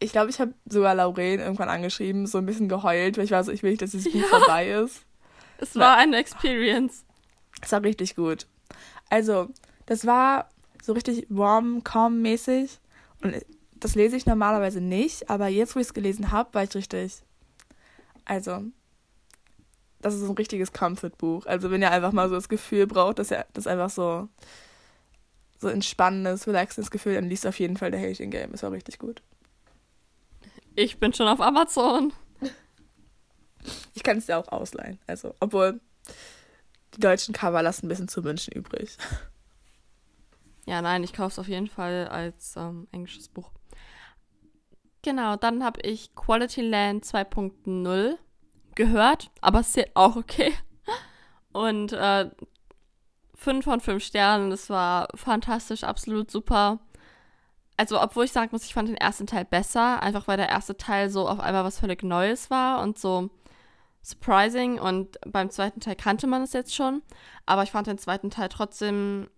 ich 0.00 0.12
glaube, 0.12 0.30
ich 0.30 0.40
habe 0.40 0.54
sogar 0.64 0.94
Lauren 0.94 1.38
irgendwann 1.38 1.68
angeschrieben, 1.68 2.26
so 2.26 2.38
ein 2.38 2.46
bisschen 2.46 2.68
geheult, 2.68 3.18
weil 3.18 3.24
ich 3.24 3.30
war 3.30 3.44
so, 3.44 3.52
ich 3.52 3.62
will 3.62 3.70
nicht, 3.70 3.82
dass 3.82 3.90
dieses 3.90 4.10
Buch 4.10 4.24
vorbei 4.24 4.70
ist. 4.70 5.02
Es 5.58 5.76
war 5.76 5.98
eine 5.98 6.16
Experience. 6.16 7.04
Es 7.60 7.70
war 7.70 7.82
richtig 7.82 8.16
gut. 8.16 8.46
Also, 9.10 9.48
das 9.84 10.06
war 10.06 10.48
so 10.82 10.94
richtig 10.94 11.26
rom-com-mäßig. 11.30 12.78
Und 13.22 13.36
das 13.74 13.94
lese 13.94 14.16
ich 14.16 14.24
normalerweise 14.24 14.80
nicht, 14.80 15.28
aber 15.28 15.48
jetzt, 15.48 15.76
wo 15.76 15.80
ich 15.80 15.88
es 15.88 15.94
gelesen 15.94 16.32
habe, 16.32 16.54
war 16.54 16.64
ich 16.64 16.74
richtig. 16.74 17.20
Also, 18.24 18.62
das 20.00 20.14
ist 20.14 20.22
ein 20.22 20.34
richtiges 20.34 20.72
Comfort-Buch. 20.72 21.44
Also, 21.44 21.70
wenn 21.70 21.82
ihr 21.82 21.90
einfach 21.90 22.12
mal 22.12 22.30
so 22.30 22.36
das 22.36 22.48
Gefühl 22.48 22.86
braucht, 22.86 23.18
dass 23.18 23.30
ihr 23.30 23.44
das 23.52 23.66
einfach 23.66 23.90
so, 23.90 24.28
so 25.58 25.68
entspannendes, 25.68 26.46
relaxendes 26.46 26.90
Gefühl, 26.90 27.16
dann 27.16 27.28
liest 27.28 27.46
auf 27.46 27.58
jeden 27.58 27.76
Fall 27.76 27.92
The 27.92 27.98
Hating 27.98 28.30
Game. 28.30 28.54
Es 28.54 28.62
war 28.62 28.72
richtig 28.72 28.98
gut. 28.98 29.20
Ich 30.74 30.98
bin 30.98 31.12
schon 31.12 31.28
auf 31.28 31.40
Amazon. 31.40 32.12
Ich 33.92 34.02
kann 34.02 34.16
es 34.16 34.24
dir 34.24 34.38
auch 34.38 34.48
ausleihen. 34.48 34.98
Also, 35.06 35.34
obwohl 35.40 35.80
die 36.94 37.00
deutschen 37.00 37.34
Cover 37.34 37.62
lassen 37.62 37.84
ein 37.84 37.88
bisschen 37.90 38.08
zu 38.08 38.24
wünschen 38.24 38.52
übrig. 38.52 38.96
Ja, 40.64 40.80
nein, 40.80 41.04
ich 41.04 41.12
kaufe 41.12 41.32
es 41.32 41.38
auf 41.38 41.48
jeden 41.48 41.66
Fall 41.66 42.08
als 42.08 42.54
ähm, 42.56 42.88
englisches 42.92 43.28
Buch. 43.28 43.50
Genau, 45.02 45.36
dann 45.36 45.62
habe 45.64 45.80
ich 45.82 46.14
Quality 46.14 46.62
Land 46.62 47.04
2.0 47.04 48.16
gehört, 48.74 49.30
aber 49.40 49.60
es 49.60 49.76
ist 49.76 49.90
auch 49.94 50.16
okay. 50.16 50.54
Und 51.52 51.92
äh, 51.92 52.30
5 53.34 53.64
von 53.64 53.80
5 53.80 54.04
Sternen, 54.04 54.50
das 54.50 54.70
war 54.70 55.08
fantastisch, 55.14 55.84
absolut 55.84 56.30
super. 56.30 56.78
Also, 57.80 57.98
obwohl 57.98 58.26
ich 58.26 58.32
sagen 58.32 58.50
muss, 58.52 58.66
ich 58.66 58.74
fand 58.74 58.90
den 58.90 58.96
ersten 58.98 59.26
Teil 59.26 59.46
besser, 59.46 60.02
einfach 60.02 60.28
weil 60.28 60.36
der 60.36 60.50
erste 60.50 60.76
Teil 60.76 61.08
so 61.08 61.26
auf 61.26 61.40
einmal 61.40 61.64
was 61.64 61.78
völlig 61.78 62.02
Neues 62.02 62.50
war 62.50 62.82
und 62.82 62.98
so 62.98 63.30
surprising. 64.02 64.78
Und 64.78 65.18
beim 65.26 65.48
zweiten 65.48 65.80
Teil 65.80 65.96
kannte 65.96 66.26
man 66.26 66.42
es 66.42 66.52
jetzt 66.52 66.74
schon. 66.74 67.00
Aber 67.46 67.62
ich 67.62 67.70
fand 67.70 67.86
den 67.86 67.96
zweiten 67.96 68.28
Teil 68.28 68.50
trotzdem, 68.50 69.30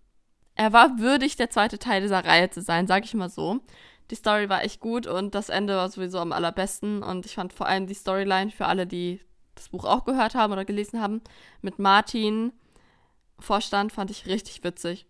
er 0.55 0.73
war 0.73 0.99
würdig, 0.99 1.37
der 1.37 1.51
zweite 1.51 1.79
Teil 1.79 2.01
dieser 2.01 2.25
Reihe 2.25 2.49
zu 2.49 2.61
sein, 2.61 2.85
sag 2.85 3.05
ich 3.05 3.13
mal 3.13 3.29
so. 3.29 3.61
Die 4.11 4.15
Story 4.15 4.49
war 4.49 4.61
echt 4.65 4.81
gut 4.81 5.07
und 5.07 5.35
das 5.35 5.47
Ende 5.47 5.77
war 5.77 5.87
sowieso 5.87 6.19
am 6.19 6.33
allerbesten. 6.33 7.01
Und 7.01 7.25
ich 7.25 7.35
fand 7.35 7.53
vor 7.53 7.67
allem 7.67 7.87
die 7.87 7.93
Storyline 7.93 8.51
für 8.51 8.65
alle, 8.65 8.85
die 8.85 9.21
das 9.55 9.69
Buch 9.69 9.85
auch 9.85 10.03
gehört 10.03 10.35
haben 10.35 10.51
oder 10.51 10.65
gelesen 10.65 11.01
haben, 11.01 11.21
mit 11.61 11.79
Martin 11.79 12.51
Vorstand, 13.39 13.93
fand 13.93 14.11
ich 14.11 14.25
richtig 14.25 14.65
witzig. 14.65 15.07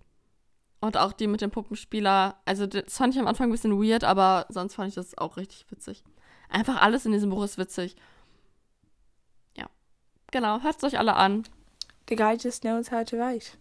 Und 0.83 0.97
auch 0.97 1.13
die 1.13 1.27
mit 1.27 1.39
dem 1.39 1.49
Puppenspieler. 1.49 2.35
Also, 2.43 2.67
das 2.67 2.97
fand 2.97 3.13
ich 3.13 3.19
am 3.21 3.27
Anfang 3.27 3.47
ein 3.47 3.51
bisschen 3.53 3.81
weird, 3.81 4.03
aber 4.03 4.45
sonst 4.49 4.75
fand 4.75 4.89
ich 4.89 4.95
das 4.95 5.17
auch 5.17 5.37
richtig 5.37 5.65
witzig. 5.71 6.03
Einfach 6.49 6.81
alles 6.81 7.05
in 7.05 7.13
diesem 7.13 7.29
Buch 7.29 7.45
ist 7.45 7.57
witzig. 7.57 7.95
Ja. 9.55 9.67
Genau, 10.31 10.61
hört 10.61 10.75
es 10.75 10.83
euch 10.83 10.99
alle 10.99 11.15
an. 11.15 11.43
The 12.09 12.17
guy 12.17 12.35
just 12.35 12.63
knows 12.63 12.91
how 12.91 13.05
to 13.05 13.15
write. 13.15 13.51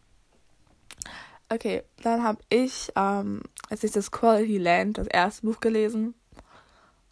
Okay, 1.48 1.84
dann 2.02 2.24
habe 2.24 2.40
ich 2.48 2.90
ähm, 2.96 3.42
als 3.70 3.84
ich 3.84 3.92
das 3.92 4.10
Quality 4.10 4.58
Land, 4.58 4.98
das 4.98 5.06
erste 5.06 5.46
Buch 5.46 5.60
gelesen. 5.60 6.14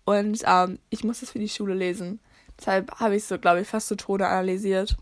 Und 0.06 0.42
ähm, 0.44 0.80
ich 0.88 1.04
musste 1.04 1.24
es 1.24 1.30
für 1.30 1.38
die 1.38 1.48
Schule 1.48 1.74
lesen. 1.74 2.18
Deshalb 2.58 2.98
habe 2.98 3.14
ich 3.14 3.22
es 3.22 3.28
so, 3.28 3.38
glaube 3.38 3.60
ich, 3.60 3.68
fast 3.68 3.86
zu 3.86 3.96
Tode 3.96 4.26
analysiert. 4.26 4.96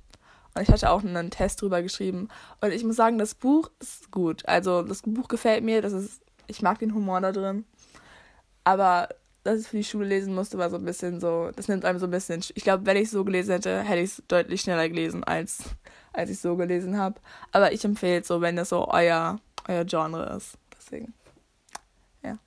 Und 0.55 0.63
ich 0.63 0.69
hatte 0.69 0.91
auch 0.91 1.05
einen 1.05 1.31
Test 1.31 1.63
drüber 1.63 1.83
geschrieben. 1.83 2.29
Und 2.61 2.73
ich 2.73 2.85
muss 2.85 2.97
sagen, 2.97 3.19
das 3.19 3.35
Buch 3.35 3.71
ist 3.81 4.11
gut. 4.11 4.47
Also 4.49 4.83
das 4.83 5.03
Buch 5.03 5.29
gefällt 5.29 5.63
mir. 5.63 5.83
Das 5.83 5.93
ist, 5.93 6.23
ich 6.47 6.63
mag 6.63 6.79
den 6.79 6.95
Humor 6.95 7.21
da 7.21 7.33
drin. 7.33 7.65
Aber 8.65 9.09
dass 9.45 9.61
ich 9.61 9.69
für 9.69 9.77
die 9.77 9.85
Schule 9.85 10.07
lesen 10.07 10.35
musste, 10.35 10.59
war 10.59 10.71
so 10.71 10.77
ein 10.77 10.85
bisschen 10.85 11.21
so, 11.21 11.51
das 11.55 11.69
nimmt 11.69 11.85
einem 11.85 11.99
so 11.99 12.07
ein 12.07 12.11
bisschen. 12.11 12.43
Ich 12.55 12.65
glaube, 12.65 12.87
wenn 12.87 12.97
ich 12.97 13.05
es 13.05 13.11
so 13.13 13.25
gelesen 13.25 13.53
hätte, 13.53 13.83
hätte 13.83 14.01
ich 14.01 14.11
es 14.11 14.23
deutlich 14.29 14.61
schneller 14.61 14.89
gelesen, 14.89 15.25
als, 15.25 15.61
als 16.13 16.31
ich 16.31 16.37
es 16.37 16.43
so 16.43 16.57
gelesen 16.57 16.99
habe. 16.99 17.21
Aber 17.53 17.73
ich 17.73 17.85
empfehle 17.85 18.21
es 18.21 18.29
so, 18.29 18.41
wenn 18.41 18.57
das 18.57 18.71
so 18.71 18.89
euer, 18.89 19.39
euer 19.69 19.85
Genre 19.85 20.37
ist. 20.37 20.59
Deswegen. 20.77 21.15
Ja. 22.23 22.39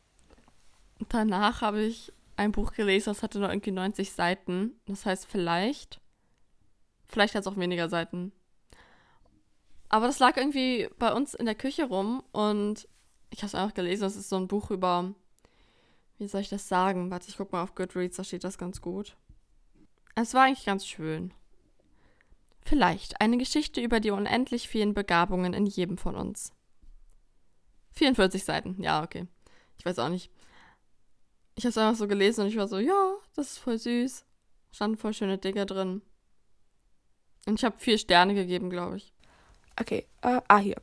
Danach 1.10 1.62
habe 1.62 1.82
ich 1.82 2.14
ein 2.38 2.52
Buch 2.52 2.74
gelesen, 2.74 3.14
das 3.14 3.24
hatte 3.24 3.40
nur 3.40 3.50
irgendwie 3.50 3.72
90 3.72 4.12
Seiten. 4.12 4.74
Das 4.88 5.06
heißt, 5.06 5.28
vielleicht 5.28 6.01
Vielleicht 7.12 7.36
hat 7.36 7.42
es 7.42 7.48
auch 7.48 7.58
weniger 7.58 7.90
Seiten. 7.90 8.32
Aber 9.90 10.08
das 10.08 10.20
lag 10.20 10.38
irgendwie 10.38 10.88
bei 10.98 11.12
uns 11.12 11.34
in 11.34 11.46
der 11.46 11.56
Küche 11.56 11.84
rum 11.84 12.24
und 12.32 12.88
ich 13.30 13.40
habe 13.40 13.48
es 13.48 13.56
einfach 13.56 13.74
gelesen. 13.74 14.04
Das 14.04 14.16
ist 14.16 14.30
so 14.30 14.38
ein 14.38 14.48
Buch 14.48 14.72
über, 14.72 15.14
wie 16.18 16.28
soll 16.28 16.42
ich 16.42 16.50
das 16.50 16.70
sagen? 16.70 17.12
Warte, 17.12 17.28
ich 17.28 17.36
guck 17.36 17.52
mal 17.52 17.64
auf 17.64 17.76
Goodreads, 17.76 18.16
da 18.16 18.24
steht 18.24 18.46
das 18.46 18.58
ganz 18.58 18.82
gut. 18.82 19.18
Es 20.16 20.34
war 20.34 20.44
eigentlich 20.44 20.66
ganz 20.66 20.88
schön. 20.88 21.34
Vielleicht 22.64 23.20
eine 23.20 23.38
Geschichte 23.38 23.82
über 23.82 24.00
die 24.00 24.12
unendlich 24.12 24.70
vielen 24.70 24.94
Begabungen 24.94 25.54
in 25.54 25.66
jedem 25.66 25.98
von 25.98 26.16
uns. 26.16 26.54
44 27.92 28.46
Seiten, 28.46 28.82
ja, 28.82 29.04
okay. 29.04 29.28
Ich 29.78 29.86
weiß 29.86 30.00
auch 30.00 30.10
nicht. 30.10 30.32
Ich 31.56 31.66
habe 31.66 31.72
es 31.72 31.78
einfach 31.78 31.98
so 31.98 32.08
gelesen 32.08 32.42
und 32.42 32.48
ich 32.48 32.56
war 32.56 32.70
so, 32.70 32.80
ja, 32.80 33.16
das 33.36 33.52
ist 33.52 33.58
voll 33.58 33.78
süß. 33.78 34.26
Standen 34.72 34.96
voll 34.96 35.14
schöne 35.14 35.38
Dinge 35.38 35.66
drin. 35.66 36.02
Und 37.46 37.60
ich 37.60 37.66
habe 37.66 37.76
vier 37.80 37.98
Sterne 37.98 38.34
gegeben, 38.34 38.70
glaube 38.70 38.98
ich. 38.98 39.14
Okay, 39.80 40.06
äh, 40.22 40.42
ah, 40.48 40.58
hier. 40.58 40.76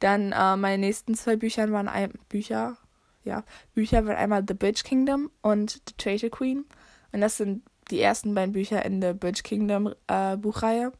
Dann 0.00 0.32
äh, 0.32 0.56
meine 0.56 0.78
nächsten 0.78 1.14
zwei 1.14 1.36
Bücher 1.36 1.70
waren 1.72 1.88
ein 1.88 2.12
Bücher, 2.28 2.76
ja, 3.24 3.44
Bücher 3.74 4.06
waren 4.06 4.16
einmal 4.16 4.44
The 4.46 4.54
Bitch 4.54 4.84
Kingdom 4.84 5.30
und 5.42 5.82
The 5.88 5.94
Traitor 5.96 6.30
Queen. 6.30 6.64
Und 7.12 7.20
das 7.20 7.36
sind 7.38 7.62
die 7.90 8.00
ersten 8.00 8.34
beiden 8.34 8.52
Bücher 8.52 8.84
in 8.84 9.00
der 9.00 9.14
Bitch 9.14 9.42
Kingdom 9.42 9.94
äh, 10.06 10.36
Buchreihe. 10.36 10.92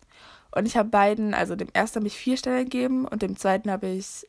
Und 0.52 0.66
ich 0.66 0.76
habe 0.76 0.88
beiden, 0.88 1.34
also 1.34 1.56
dem 1.56 1.68
ersten 1.72 2.00
habe 2.00 2.06
ich 2.06 2.16
vier 2.16 2.36
Sterne 2.36 2.64
gegeben 2.64 3.06
und 3.06 3.22
dem 3.22 3.36
zweiten 3.36 3.70
habe 3.70 3.88
ich 3.88 4.26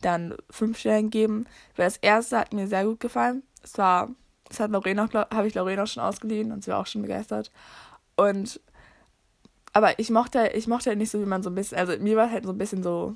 dann 0.00 0.34
fünf 0.50 0.78
Sterne 0.78 1.04
gegeben. 1.04 1.46
Weil 1.76 1.86
das 1.86 1.98
erste 1.98 2.38
hat 2.38 2.52
mir 2.52 2.66
sehr 2.66 2.84
gut 2.84 3.00
gefallen. 3.00 3.42
Es 3.62 3.76
war, 3.76 4.10
das 4.48 4.60
hat 4.60 4.70
Lorena, 4.70 5.08
habe 5.12 5.46
ich 5.46 5.54
Lorena 5.54 5.86
schon 5.86 6.02
ausgeliehen 6.02 6.52
und 6.52 6.64
sie 6.64 6.70
war 6.70 6.80
auch 6.80 6.86
schon 6.86 7.02
begeistert. 7.02 7.50
Und 8.16 8.60
aber 9.76 9.98
ich 9.98 10.08
mochte, 10.08 10.52
ich 10.54 10.68
mochte 10.68 10.88
halt 10.88 10.98
nicht 10.98 11.10
so, 11.10 11.20
wie 11.20 11.26
man 11.26 11.42
so 11.42 11.50
ein 11.50 11.54
bisschen, 11.54 11.76
also 11.76 11.98
mir 11.98 12.16
war 12.16 12.30
halt 12.30 12.44
so 12.46 12.50
ein 12.50 12.56
bisschen 12.56 12.82
so, 12.82 13.14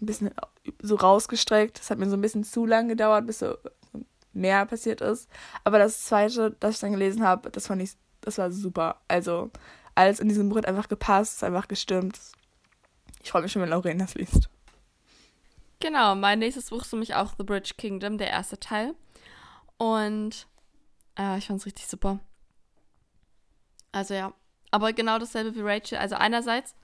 ein 0.00 0.06
bisschen 0.06 0.30
so 0.80 0.94
rausgestreckt. 0.94 1.78
Es 1.78 1.90
hat 1.90 1.98
mir 1.98 2.08
so 2.08 2.16
ein 2.16 2.22
bisschen 2.22 2.44
zu 2.44 2.64
lang 2.64 2.88
gedauert, 2.88 3.26
bis 3.26 3.40
so 3.40 3.58
mehr 4.32 4.64
passiert 4.64 5.02
ist. 5.02 5.28
Aber 5.64 5.78
das 5.78 6.06
zweite, 6.06 6.56
das 6.60 6.76
ich 6.76 6.80
dann 6.80 6.92
gelesen 6.92 7.22
habe, 7.22 7.50
das 7.50 7.66
fand 7.66 7.82
ich, 7.82 7.90
das 8.22 8.38
war 8.38 8.50
super. 8.50 9.02
Also 9.06 9.50
alles 9.94 10.18
in 10.18 10.30
diesem 10.30 10.48
Buch 10.48 10.56
hat 10.56 10.66
einfach 10.66 10.88
gepasst, 10.88 11.44
einfach 11.44 11.68
gestimmt. 11.68 12.18
Ich 13.22 13.30
freue 13.30 13.42
mich 13.42 13.52
schon, 13.52 13.60
wenn 13.60 13.68
Lauren 13.68 13.98
das 13.98 14.14
liest. 14.14 14.48
Genau, 15.80 16.14
mein 16.14 16.38
nächstes 16.38 16.70
Buch 16.70 16.80
ist 16.80 16.88
für 16.88 16.96
mich 16.96 17.16
auch 17.16 17.34
The 17.36 17.44
Bridge 17.44 17.74
Kingdom, 17.76 18.16
der 18.16 18.30
erste 18.30 18.58
Teil. 18.58 18.94
Und 19.76 20.46
äh, 21.18 21.36
ich 21.36 21.48
fand 21.48 21.60
es 21.60 21.66
richtig 21.66 21.86
super. 21.86 22.18
Also 23.92 24.14
ja, 24.14 24.32
aber 24.72 24.92
genau 24.92 25.18
dasselbe 25.18 25.54
wie 25.54 25.60
Rachel. 25.60 25.98
Also 25.98 26.16
einerseits 26.16 26.74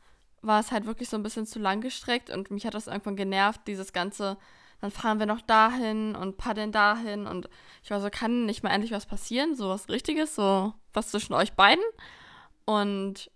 war 0.43 0.61
es 0.61 0.71
halt 0.71 0.87
wirklich 0.87 1.09
so 1.09 1.17
ein 1.17 1.23
bisschen 1.25 1.47
zu 1.47 1.59
lang 1.59 1.81
gestreckt 1.81 2.31
und 2.31 2.51
mich 2.53 2.65
hat 2.67 2.75
das 2.75 2.87
irgendwann 2.87 3.17
genervt, 3.17 3.63
dieses 3.67 3.93
ganze, 3.93 4.37
dann 4.81 4.93
fahren 4.93 5.19
wir 5.19 5.27
noch 5.27 5.41
dahin 5.41 6.15
und 6.15 6.37
paddeln 6.37 6.71
dahin 6.71 7.27
und 7.27 7.49
ich 7.83 7.91
war 7.91 8.01
so, 8.01 8.11
kann 8.11 8.47
nicht 8.47 8.63
mal 8.63 8.71
endlich 8.71 8.93
was 8.93 9.07
passieren, 9.07 9.57
so 9.57 9.69
was 9.71 9.89
Richtiges, 9.89 10.37
so 10.37 10.75
was 10.93 11.11
zwischen 11.11 11.35
euch 11.35 11.55
beiden. 11.55 11.83
Und 12.67 13.31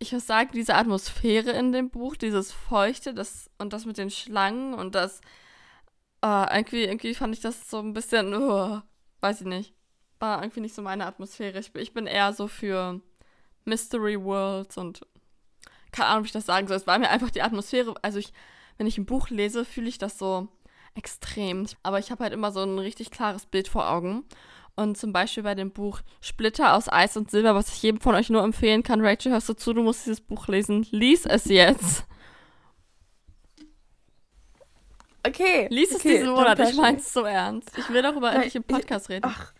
ich 0.00 0.12
muss 0.12 0.26
sagen, 0.26 0.50
diese 0.52 0.74
Atmosphäre 0.74 1.52
in 1.52 1.72
dem 1.72 1.90
Buch, 1.90 2.16
dieses 2.16 2.52
Feuchte, 2.52 3.14
das 3.14 3.50
und 3.58 3.72
das 3.72 3.86
mit 3.86 3.96
den 3.96 4.10
Schlangen 4.10 4.74
und 4.74 4.94
das, 4.94 5.20
äh, 6.22 6.56
irgendwie, 6.56 6.84
irgendwie 6.84 7.14
fand 7.14 7.34
ich 7.34 7.40
das 7.40 7.70
so 7.70 7.78
ein 7.78 7.94
bisschen, 7.94 8.34
uh, 8.34 8.80
weiß 9.20 9.42
ich 9.42 9.46
nicht 9.46 9.77
war 10.20 10.42
irgendwie 10.42 10.60
nicht 10.60 10.74
so 10.74 10.82
meine 10.82 11.06
Atmosphäre. 11.06 11.58
Ich, 11.58 11.74
ich 11.74 11.92
bin 11.92 12.06
eher 12.06 12.32
so 12.32 12.48
für 12.48 13.00
Mystery 13.64 14.22
Worlds 14.22 14.76
und 14.78 15.06
keine 15.92 16.08
Ahnung, 16.08 16.24
wie 16.24 16.28
ich 16.28 16.32
das 16.32 16.46
sagen 16.46 16.68
soll. 16.68 16.76
Es 16.76 16.86
war 16.86 16.98
mir 16.98 17.10
einfach 17.10 17.30
die 17.30 17.42
Atmosphäre. 17.42 17.94
Also 18.02 18.18
ich, 18.18 18.32
wenn 18.76 18.86
ich 18.86 18.98
ein 18.98 19.06
Buch 19.06 19.30
lese, 19.30 19.64
fühle 19.64 19.88
ich 19.88 19.98
das 19.98 20.18
so 20.18 20.48
extrem. 20.94 21.66
Aber 21.82 21.98
ich 21.98 22.10
habe 22.10 22.24
halt 22.24 22.32
immer 22.32 22.52
so 22.52 22.62
ein 22.62 22.78
richtig 22.78 23.10
klares 23.10 23.46
Bild 23.46 23.68
vor 23.68 23.90
Augen. 23.90 24.24
Und 24.76 24.96
zum 24.96 25.12
Beispiel 25.12 25.42
bei 25.42 25.54
dem 25.54 25.72
Buch 25.72 26.00
Splitter 26.20 26.74
aus 26.74 26.88
Eis 26.88 27.16
und 27.16 27.30
Silber, 27.30 27.54
was 27.54 27.68
ich 27.68 27.82
jedem 27.82 28.00
von 28.00 28.14
euch 28.14 28.30
nur 28.30 28.44
empfehlen 28.44 28.82
kann. 28.82 29.04
Rachel, 29.04 29.32
hörst 29.32 29.48
du 29.48 29.54
zu, 29.54 29.72
du 29.72 29.82
musst 29.82 30.06
dieses 30.06 30.20
Buch 30.20 30.46
lesen. 30.46 30.86
Lies 30.90 31.26
es 31.26 31.46
jetzt. 31.46 32.04
Okay. 35.26 35.66
Lies 35.70 35.90
es 35.90 35.96
okay, 35.96 36.18
diesen 36.18 36.30
Monat, 36.30 36.60
ich 36.60 36.76
mein's 36.76 37.12
so 37.12 37.24
ernst. 37.24 37.76
Ich 37.76 37.88
will 37.90 38.02
darüber 38.02 38.32
endlich 38.32 38.54
im 38.54 38.62
Podcast 38.62 39.06
ich, 39.06 39.16
reden. 39.16 39.26
Ach, 39.28 39.52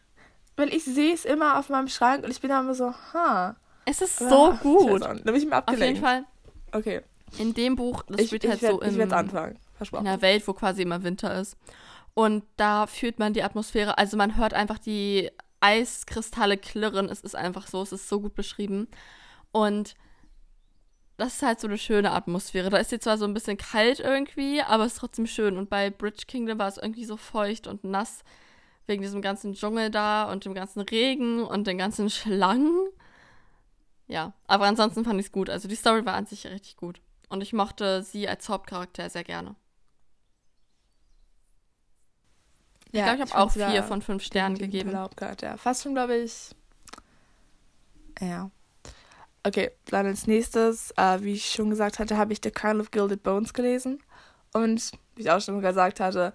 weil 0.59 0.75
ich 0.75 0.85
sehe 0.85 1.15
es 1.15 1.25
immer 1.25 1.59
auf 1.59 1.69
meinem 1.69 1.88
Schrank 1.88 2.25
und 2.25 2.31
ich 2.31 2.41
bin 2.41 2.50
immer 2.50 2.75
so, 2.75 2.93
ha. 3.12 3.57
Es 3.85 4.03
ist 4.03 4.19
so 4.19 4.53
ach, 4.53 4.61
gut. 4.61 5.03
Da 5.03 5.15
bin 5.15 5.35
ich 5.37 5.47
mir 5.47 5.57
abgelenkt. 5.57 5.83
Auf 5.83 5.88
jeden 5.88 6.00
Fall. 6.00 6.25
Okay. 6.73 7.03
In 7.38 7.55
dem 7.55 7.77
Buch, 7.77 8.03
das 8.09 8.21
ich, 8.21 8.27
spielt 8.27 8.49
halt 8.49 8.61
werd, 8.61 8.73
so 8.73 8.81
in, 8.81 9.00
ich 9.00 9.12
anfangen. 9.12 9.59
in 9.81 9.97
einer 9.97 10.21
Welt, 10.21 10.47
wo 10.47 10.53
quasi 10.53 10.83
immer 10.83 11.03
Winter 11.05 11.38
ist. 11.41 11.57
Und 12.15 12.45
da 12.57 12.87
fühlt 12.87 13.19
man 13.19 13.33
die 13.33 13.43
Atmosphäre, 13.43 13.97
also 13.97 14.17
man 14.17 14.37
hört 14.37 14.53
einfach 14.53 14.79
die 14.79 15.31
Eiskristalle 15.61 16.59
klirren. 16.59 17.09
Es 17.09 17.21
ist 17.21 17.37
einfach 17.37 17.69
so, 17.69 17.81
es 17.81 17.93
ist 17.93 18.09
so 18.09 18.21
gut 18.21 18.35
beschrieben. 18.35 18.88
Und 19.53 19.95
das 21.17 21.35
ist 21.35 21.43
halt 21.43 21.61
so 21.61 21.69
eine 21.69 21.79
schöne 21.79 22.12
Atmosphäre. 22.12 22.71
Da 22.71 22.79
ist 22.79 22.93
jetzt 22.93 23.05
zwar 23.05 23.19
so 23.19 23.25
ein 23.27 23.35
bisschen 23.35 23.57
kalt 23.57 24.00
irgendwie, 24.00 24.61
aber 24.62 24.85
es 24.85 24.95
ist 24.95 24.99
trotzdem 24.99 25.27
schön. 25.27 25.57
Und 25.57 25.71
bei 25.71 25.91
Bridge 25.91 26.25
Kingdom 26.27 26.59
war 26.59 26.69
es 26.69 26.79
irgendwie 26.79 27.05
so 27.05 27.17
feucht 27.17 27.67
und 27.69 27.85
nass 27.85 28.25
wegen 28.88 29.02
diesem 29.02 29.23
ganzen 29.23 29.54
Dschungel 29.54 29.90
da 29.90 30.30
und 30.30 30.45
dem 30.45 30.54
ganzen 30.54 30.80
Regen 30.80 31.42
und 31.42 31.66
den 31.66 31.78
ganzen 31.78 32.11
Schlangen. 32.11 32.88
Ja, 34.07 34.33
aber 34.47 34.64
ansonsten 34.66 35.04
fand 35.04 35.21
ich 35.21 35.26
es 35.26 35.33
gut. 35.33 35.50
Also 35.50 35.68
die 35.68 35.76
Story 35.76 36.04
war 36.07 36.14
an 36.14 36.26
sich 36.26 36.47
richtig 36.47 36.76
gut. 36.76 37.00
Und 37.28 37.42
ich 37.42 37.52
mochte 37.52 38.02
sie 38.02 38.26
als 38.26 38.49
Hauptcharakter 38.49 39.11
sehr 39.11 39.25
gerne. 39.25 39.54
Ich 42.87 42.92
glaube, 42.92 43.16
ich 43.16 43.21
habe 43.21 43.37
auch 43.37 43.50
vier 43.50 43.83
von 43.83 44.00
fünf 44.00 44.23
Sternen 44.23 44.57
gegeben. 44.57 44.97
Hauptcharakter. 44.97 45.59
Fast 45.59 45.83
schon, 45.83 45.92
glaube 45.92 46.16
ich. 46.16 46.50
Ja. 48.18 48.50
Okay, 49.42 49.71
dann 49.87 50.07
als 50.07 50.26
nächstes, 50.26 50.92
äh, 50.97 51.23
wie 51.23 51.35
ich 51.35 51.50
schon 51.50 51.68
gesagt 51.71 51.99
hatte, 51.99 52.16
habe 52.16 52.33
ich 52.33 52.40
The 52.42 52.50
Crown 52.50 52.80
of 52.80 52.90
Gilded 52.90 53.23
Bones 53.23 53.52
gelesen. 53.52 54.02
Und 54.54 54.90
wie 55.14 55.23
ich 55.23 55.30
auch 55.30 55.40
schon 55.40 55.61
gesagt 55.61 56.00
hatte, 56.00 56.33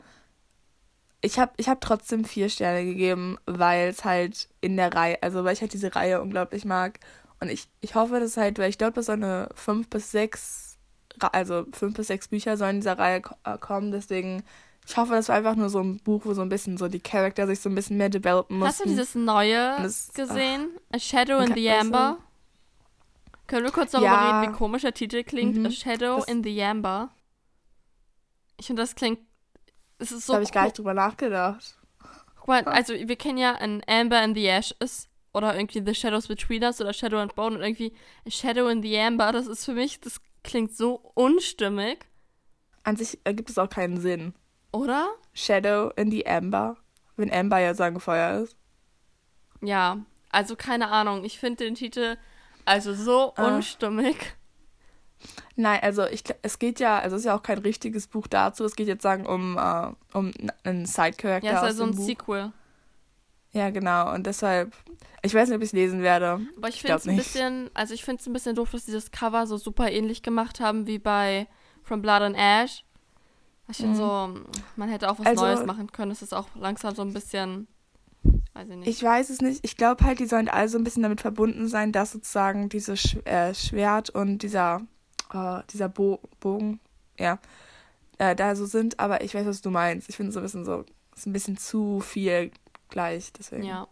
ich 1.24 1.40
habe 1.40 1.54
ich 1.56 1.70
hab 1.70 1.80
trotzdem 1.80 2.26
vier 2.26 2.50
Sterne 2.50 2.84
gegeben, 2.84 3.38
weil 3.46 3.88
es 3.88 4.04
halt 4.04 4.50
in 4.60 4.76
der 4.76 4.94
Reihe, 4.94 5.18
also 5.24 5.44
weil 5.46 5.54
ich 5.54 5.62
halt 5.62 5.72
diese 5.72 5.96
Reihe 5.96 6.22
unglaublich 6.22 6.66
mag. 6.66 7.00
Und 7.40 7.50
ich, 7.50 7.70
ich 7.80 7.96
hoffe, 7.96 8.20
dass 8.20 8.36
halt, 8.36 8.60
weil 8.60 8.70
ich 8.70 8.78
glaube, 8.78 8.94
dass 8.94 9.06
so 9.06 9.14
eine 9.14 9.50
fünf 9.56 9.90
bis 9.90 10.12
sechs, 10.12 10.78
also 11.32 11.66
fünf 11.72 11.96
bis 11.96 12.08
sechs 12.08 12.28
Bücher 12.28 12.58
sollen 12.58 12.76
in 12.76 12.82
dieser 12.82 13.00
Reihe 13.00 13.22
äh, 13.46 13.58
kommen. 13.58 13.92
Deswegen, 13.92 14.44
ich 14.86 14.98
hoffe, 14.98 15.14
das 15.14 15.30
war 15.30 15.38
einfach 15.38 15.56
nur 15.56 15.70
so 15.70 15.80
ein 15.80 15.98
Buch, 16.00 16.26
wo 16.26 16.34
so 16.34 16.42
ein 16.42 16.50
bisschen 16.50 16.78
so 16.78 16.90
die 16.90 17.00
Charakter 17.00 17.48
sich 17.48 17.62
so 17.62 17.70
ein 17.70 17.76
bisschen 17.76 17.96
mehr 17.96 18.10
developen 18.10 18.60
mussten. 18.60 18.70
Hast 18.70 18.84
du 18.84 18.90
dieses 18.90 19.16
neue 19.16 19.78
das, 19.82 20.12
gesehen? 20.14 20.72
Ach, 20.90 20.98
A 20.98 21.00
Shadow 21.00 21.40
in 21.40 21.54
the 21.54 21.70
Amber? 21.70 22.18
Können 23.48 23.64
wir 23.64 23.72
kurz 23.72 23.92
darüber 23.92 24.08
ja. 24.08 24.42
reden, 24.42 24.54
wie 24.54 24.58
komisch 24.58 24.82
der 24.82 24.94
Titel 24.94 25.24
klingt? 25.24 25.56
Mhm. 25.56 25.68
A 25.68 25.72
Shadow 25.72 26.18
das 26.18 26.28
in 26.28 26.44
the 26.44 26.64
Amber. 26.64 27.12
Ich 28.58 28.68
finde, 28.68 28.82
das 28.82 28.96
klingt. 28.96 29.20
Es 30.04 30.12
ist 30.12 30.26
so. 30.26 30.34
Da 30.34 30.36
habe 30.36 30.44
ich 30.44 30.52
gar 30.52 30.66
nicht 30.66 30.78
drüber 30.78 30.94
nachgedacht. 30.94 31.78
Guck 32.36 32.48
mal, 32.48 32.64
also 32.66 32.94
wir 32.94 33.16
kennen 33.16 33.38
ja 33.38 33.56
ein 33.56 33.82
Amber 33.88 34.22
in 34.22 34.36
the 34.36 34.46
Ashes 34.46 35.08
oder 35.32 35.56
irgendwie 35.56 35.82
The 35.86 35.96
Shadows 35.96 36.28
Between 36.28 36.62
Us 36.64 36.82
oder 36.82 36.92
Shadow 36.92 37.20
and 37.20 37.36
Bone 37.36 37.56
und 37.56 37.62
irgendwie 37.62 37.94
Shadow 38.28 38.68
in 38.68 38.82
the 38.82 39.00
Amber. 39.00 39.32
Das 39.32 39.48
ist 39.48 39.64
für 39.64 39.74
mich, 39.74 40.02
das 40.02 40.20
klingt 40.44 40.76
so 40.76 40.96
unstimmig. 41.14 42.06
An 42.84 42.98
sich 42.98 43.18
ergibt 43.24 43.50
es 43.50 43.58
auch 43.58 43.70
keinen 43.70 44.02
Sinn. 44.02 44.34
Oder? 44.74 45.10
Shadow 45.34 45.92
in 45.96 46.12
the 46.12 46.28
Amber. 46.28 46.76
Wenn 47.16 47.32
Amber 47.32 47.60
ja 47.60 47.74
sagen 47.74 48.02
Feuer 48.02 48.42
ist. 48.42 48.58
Ja, 49.62 50.00
also 50.32 50.58
keine 50.58 50.90
Ahnung. 50.90 51.24
Ich 51.24 51.40
finde 51.40 51.64
den 51.64 51.76
Titel 51.76 52.18
also 52.66 52.94
so 52.94 53.34
ah. 53.38 53.56
unstimmig. 53.56 54.36
Nein, 55.56 55.80
also 55.82 56.06
ich, 56.06 56.24
es 56.42 56.60
geht 56.60 56.80
ja, 56.80 57.00
also 57.00 57.16
es 57.16 57.22
ist 57.22 57.26
ja 57.26 57.36
auch 57.36 57.44
kein 57.44 57.60
richtiges 57.60 58.08
Buch 58.08 58.28
dazu. 58.28 58.64
Es 58.66 58.76
geht 58.76 58.88
jetzt 58.88 59.04
sagen 59.04 59.26
um, 59.26 59.58
uh, 59.58 59.94
um 60.18 60.32
einen 60.64 60.86
Side-Character. 60.86 61.48
Ja, 61.48 61.58
es 61.58 61.62
ist 61.62 61.68
ja 61.68 61.74
so 61.74 61.84
ein 61.84 61.96
Buch. 61.96 62.06
Sequel. 62.06 62.52
Ja, 63.52 63.70
genau. 63.70 64.14
Und 64.14 64.26
deshalb, 64.26 64.74
ich 65.22 65.34
weiß 65.34 65.50
nicht, 65.50 65.56
ob 65.56 65.62
ich 65.62 65.70
es 65.70 65.74
lesen 65.74 66.02
werde. 66.02 66.42
Aber 66.58 66.70
ich, 66.70 66.76
ich 66.76 66.82
finde 66.82 66.98
es 66.98 67.08
ein 67.08 67.16
bisschen, 67.16 67.70
also 67.74 67.94
ich 67.94 68.04
finde 68.04 68.22
es 68.22 68.28
ein 68.28 68.34
bisschen 68.34 68.56
doof, 68.56 68.72
dass 68.72 68.86
sie 68.86 68.92
das 68.92 69.12
Cover 69.12 69.46
so 69.46 69.58
super 69.58 69.92
ähnlich 69.92 70.24
gemacht 70.24 70.60
haben 70.60 70.88
wie 70.88 70.98
bei 70.98 71.48
From 71.84 72.02
Blood 72.02 72.22
and 72.22 72.36
Ash. 72.38 72.84
Ich 73.70 73.78
finde 73.78 73.94
mhm. 73.94 73.98
so, 73.98 74.40
man 74.76 74.90
hätte 74.90 75.10
auch 75.10 75.20
was 75.20 75.26
also, 75.26 75.46
Neues 75.46 75.66
machen 75.66 75.92
können. 75.92 76.12
Es 76.12 76.22
ist 76.22 76.34
auch 76.34 76.48
langsam 76.56 76.96
so 76.96 77.02
ein 77.04 77.14
bisschen 77.14 77.68
Weiß 78.54 78.70
ich 78.70 78.76
nicht. 78.76 78.88
Ich 78.88 79.04
weiß 79.04 79.30
es 79.30 79.42
nicht. 79.42 79.60
Ich 79.64 79.78
glaube 79.78 80.04
halt, 80.06 80.20
die 80.20 80.26
sollen 80.26 80.48
alle 80.48 80.70
so 80.70 80.78
ein 80.78 80.84
bisschen 80.84 81.04
damit 81.04 81.22
verbunden 81.22 81.68
sein, 81.68 81.92
dass 81.92 82.12
sozusagen 82.12 82.70
dieses 82.70 83.00
Sch 83.00 83.18
äh, 83.26 83.54
Schwert 83.54 84.10
und 84.12 84.40
dieser, 84.40 84.82
äh, 85.34 85.62
dieser 85.72 85.90
Bo 85.90 86.20
Bogen, 86.40 86.80
ja, 87.20 87.40
äh, 88.18 88.36
da 88.36 88.56
so 88.56 88.66
sind. 88.66 89.00
Aber 89.00 89.24
ich 89.24 89.34
weiß, 89.34 89.46
was 89.46 89.62
du 89.62 89.70
meinst. 89.70 90.10
Ich 90.10 90.16
finde 90.16 90.30
es 90.30 90.34
so 90.34 90.40
ein 90.40 90.44
bisschen 90.44 90.66
so, 90.66 90.86
ist 91.16 91.26
ein 91.26 91.34
bisschen 91.34 91.58
zu 91.58 92.00
viel 92.00 92.52
gleich. 92.90 93.32
Deswegen. 93.34 93.64
Ja. 93.64 93.88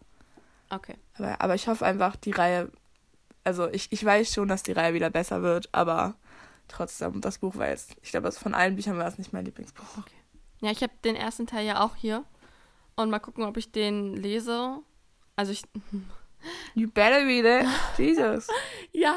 Okay. 0.70 0.96
Aber, 1.18 1.42
aber 1.42 1.56
ich 1.56 1.68
hoffe 1.68 1.86
einfach, 1.86 2.16
die 2.16 2.32
Reihe, 2.32 2.72
also 3.44 3.70
ich, 3.70 3.92
ich 3.92 4.04
weiß 4.04 4.34
schon, 4.34 4.48
dass 4.48 4.64
die 4.64 4.72
Reihe 4.72 4.94
wieder 4.94 5.10
besser 5.10 5.42
wird, 5.42 5.70
aber 5.74 6.16
trotzdem, 6.68 7.20
das 7.20 7.40
Buch 7.40 7.58
war 7.58 7.68
jetzt, 7.68 7.96
ich 8.02 8.12
glaube, 8.12 8.32
von 8.32 8.54
allen 8.54 8.76
Büchern 8.76 8.98
war 8.98 9.08
es 9.08 9.18
nicht 9.18 9.34
mein 9.34 9.46
Lieblingsbuch. 9.46 9.98
Okay. 9.98 10.16
Ja, 10.62 10.72
ich 10.72 10.82
habe 10.82 10.94
den 11.04 11.16
ersten 11.16 11.48
Teil 11.48 11.66
ja 11.66 11.84
auch 11.84 11.96
hier. 11.96 12.24
Und 12.96 13.10
mal 13.10 13.20
gucken, 13.20 13.44
ob 13.44 13.58
ich 13.58 13.72
den 13.72 14.16
lese. 14.16 14.80
Also 15.36 15.52
ich. 15.52 15.64
You 16.76 16.88
better 16.88 17.26
read 17.26 17.46
it. 17.46 17.68
Jesus. 17.98 18.48
ja, 18.92 19.16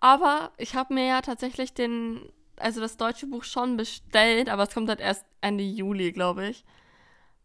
aber 0.00 0.52
ich 0.56 0.74
habe 0.74 0.94
mir 0.94 1.06
ja 1.06 1.20
tatsächlich 1.20 1.74
den, 1.74 2.30
also 2.56 2.80
das 2.80 2.96
deutsche 2.96 3.26
Buch 3.26 3.44
schon 3.44 3.76
bestellt, 3.76 4.48
aber 4.48 4.64
es 4.64 4.74
kommt 4.74 4.88
halt 4.88 5.00
erst 5.00 5.24
Ende 5.40 5.64
Juli, 5.64 6.12
glaube 6.12 6.48
ich. 6.48 6.64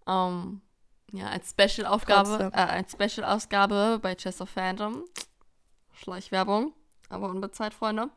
Um, 0.05 0.61
ähm, 1.11 1.19
ja, 1.19 1.29
als 1.29 1.51
Special-Aufgabe, 1.51 2.51
äh, 2.53 2.57
als 2.57 2.91
Special-Ausgabe 2.91 3.99
bei 4.01 4.15
Chess 4.15 4.41
of 4.41 4.49
Phantom. 4.49 5.05
Schleichwerbung, 5.93 6.73
aber 7.09 7.29
unbezahlt, 7.29 7.73
Freunde. 7.73 8.09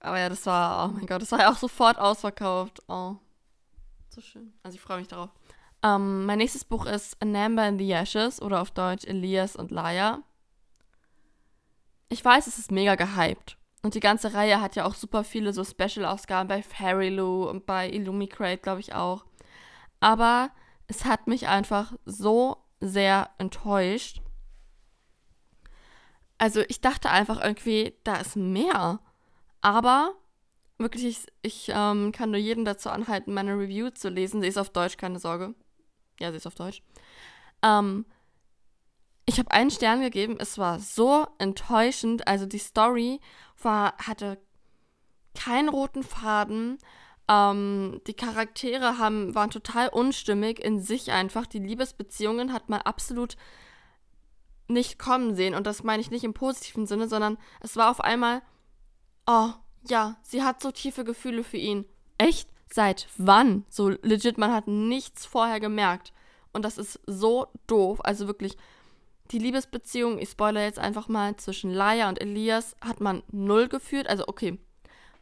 Aber 0.00 0.18
ja, 0.18 0.28
das 0.28 0.46
war, 0.46 0.86
oh 0.86 0.92
mein 0.92 1.06
Gott, 1.06 1.22
das 1.22 1.32
war 1.32 1.40
ja 1.40 1.50
auch 1.50 1.56
sofort 1.56 1.98
ausverkauft. 1.98 2.82
Oh, 2.88 3.16
so 4.10 4.20
schön. 4.20 4.52
Also 4.62 4.76
ich 4.76 4.80
freue 4.80 4.98
mich 4.98 5.08
darauf. 5.08 5.30
Ähm, 5.82 6.26
mein 6.26 6.38
nächstes 6.38 6.64
Buch 6.64 6.86
ist 6.86 7.20
A 7.20 7.24
Number 7.24 7.66
in 7.66 7.78
the 7.78 7.90
Ashes 7.90 8.40
oder 8.40 8.60
auf 8.60 8.70
Deutsch 8.70 9.04
Elias 9.04 9.56
und 9.56 9.70
Laia. 9.70 10.22
Ich 12.14 12.24
weiß, 12.24 12.46
es 12.46 12.60
ist 12.60 12.70
mega 12.70 12.94
gehypt. 12.94 13.58
Und 13.82 13.96
die 13.96 14.00
ganze 14.00 14.34
Reihe 14.34 14.60
hat 14.60 14.76
ja 14.76 14.84
auch 14.84 14.94
super 14.94 15.24
viele 15.24 15.52
so 15.52 15.64
Special-Ausgaben 15.64 16.48
bei 16.48 16.62
Fairy 16.62 17.08
Lou 17.08 17.48
und 17.50 17.66
bei 17.66 17.90
Illumicrate, 17.90 18.58
glaube 18.58 18.78
ich 18.78 18.94
auch. 18.94 19.24
Aber 19.98 20.50
es 20.86 21.04
hat 21.06 21.26
mich 21.26 21.48
einfach 21.48 21.92
so 22.04 22.58
sehr 22.78 23.30
enttäuscht. 23.38 24.22
Also 26.38 26.60
ich 26.68 26.80
dachte 26.80 27.10
einfach 27.10 27.42
irgendwie, 27.42 27.94
da 28.04 28.14
ist 28.14 28.36
mehr. 28.36 29.00
Aber 29.60 30.14
wirklich, 30.78 31.04
ich, 31.06 31.26
ich 31.42 31.72
ähm, 31.74 32.12
kann 32.12 32.30
nur 32.30 32.38
jeden 32.38 32.64
dazu 32.64 32.90
anhalten, 32.90 33.34
meine 33.34 33.58
Review 33.58 33.90
zu 33.90 34.08
lesen. 34.08 34.40
Sie 34.40 34.46
ist 34.46 34.58
auf 34.58 34.70
Deutsch, 34.70 34.98
keine 34.98 35.18
Sorge. 35.18 35.52
Ja, 36.20 36.30
sie 36.30 36.36
ist 36.36 36.46
auf 36.46 36.54
Deutsch. 36.54 36.80
Ähm, 37.60 38.06
ich 39.26 39.38
habe 39.38 39.50
einen 39.50 39.70
Stern 39.70 40.00
gegeben. 40.00 40.36
Es 40.38 40.58
war 40.58 40.78
so 40.78 41.26
enttäuschend. 41.38 42.26
Also 42.28 42.46
die 42.46 42.58
Story 42.58 43.20
war, 43.62 43.94
hatte 43.98 44.38
keinen 45.34 45.68
roten 45.68 46.02
Faden. 46.02 46.78
Ähm, 47.28 48.00
die 48.06 48.14
Charaktere 48.14 48.98
haben, 48.98 49.34
waren 49.34 49.50
total 49.50 49.88
unstimmig 49.88 50.58
in 50.62 50.80
sich 50.80 51.10
einfach. 51.10 51.46
Die 51.46 51.58
Liebesbeziehungen 51.58 52.52
hat 52.52 52.68
man 52.68 52.82
absolut 52.82 53.36
nicht 54.68 54.98
kommen 54.98 55.34
sehen. 55.34 55.54
Und 55.54 55.66
das 55.66 55.82
meine 55.82 56.00
ich 56.00 56.10
nicht 56.10 56.24
im 56.24 56.34
positiven 56.34 56.86
Sinne, 56.86 57.08
sondern 57.08 57.38
es 57.60 57.76
war 57.76 57.90
auf 57.90 58.00
einmal, 58.00 58.42
oh, 59.26 59.50
ja, 59.86 60.16
sie 60.22 60.42
hat 60.42 60.62
so 60.62 60.70
tiefe 60.70 61.04
Gefühle 61.04 61.44
für 61.44 61.58
ihn. 61.58 61.84
Echt? 62.18 62.48
Seit 62.72 63.08
wann? 63.16 63.64
So 63.68 63.90
legit, 63.90 64.36
man 64.36 64.52
hat 64.52 64.66
nichts 64.66 65.26
vorher 65.26 65.60
gemerkt. 65.60 66.12
Und 66.52 66.64
das 66.64 66.76
ist 66.76 67.00
so 67.06 67.46
doof. 67.66 68.00
Also 68.02 68.26
wirklich, 68.26 68.56
die 69.30 69.38
Liebesbeziehung, 69.38 70.18
ich 70.18 70.30
spoilere 70.30 70.64
jetzt 70.64 70.78
einfach 70.78 71.08
mal, 71.08 71.36
zwischen 71.36 71.70
Laia 71.70 72.08
und 72.08 72.20
Elias 72.20 72.76
hat 72.80 73.00
man 73.00 73.22
null 73.30 73.68
geführt. 73.68 74.08
Also 74.08 74.24
okay, 74.26 74.58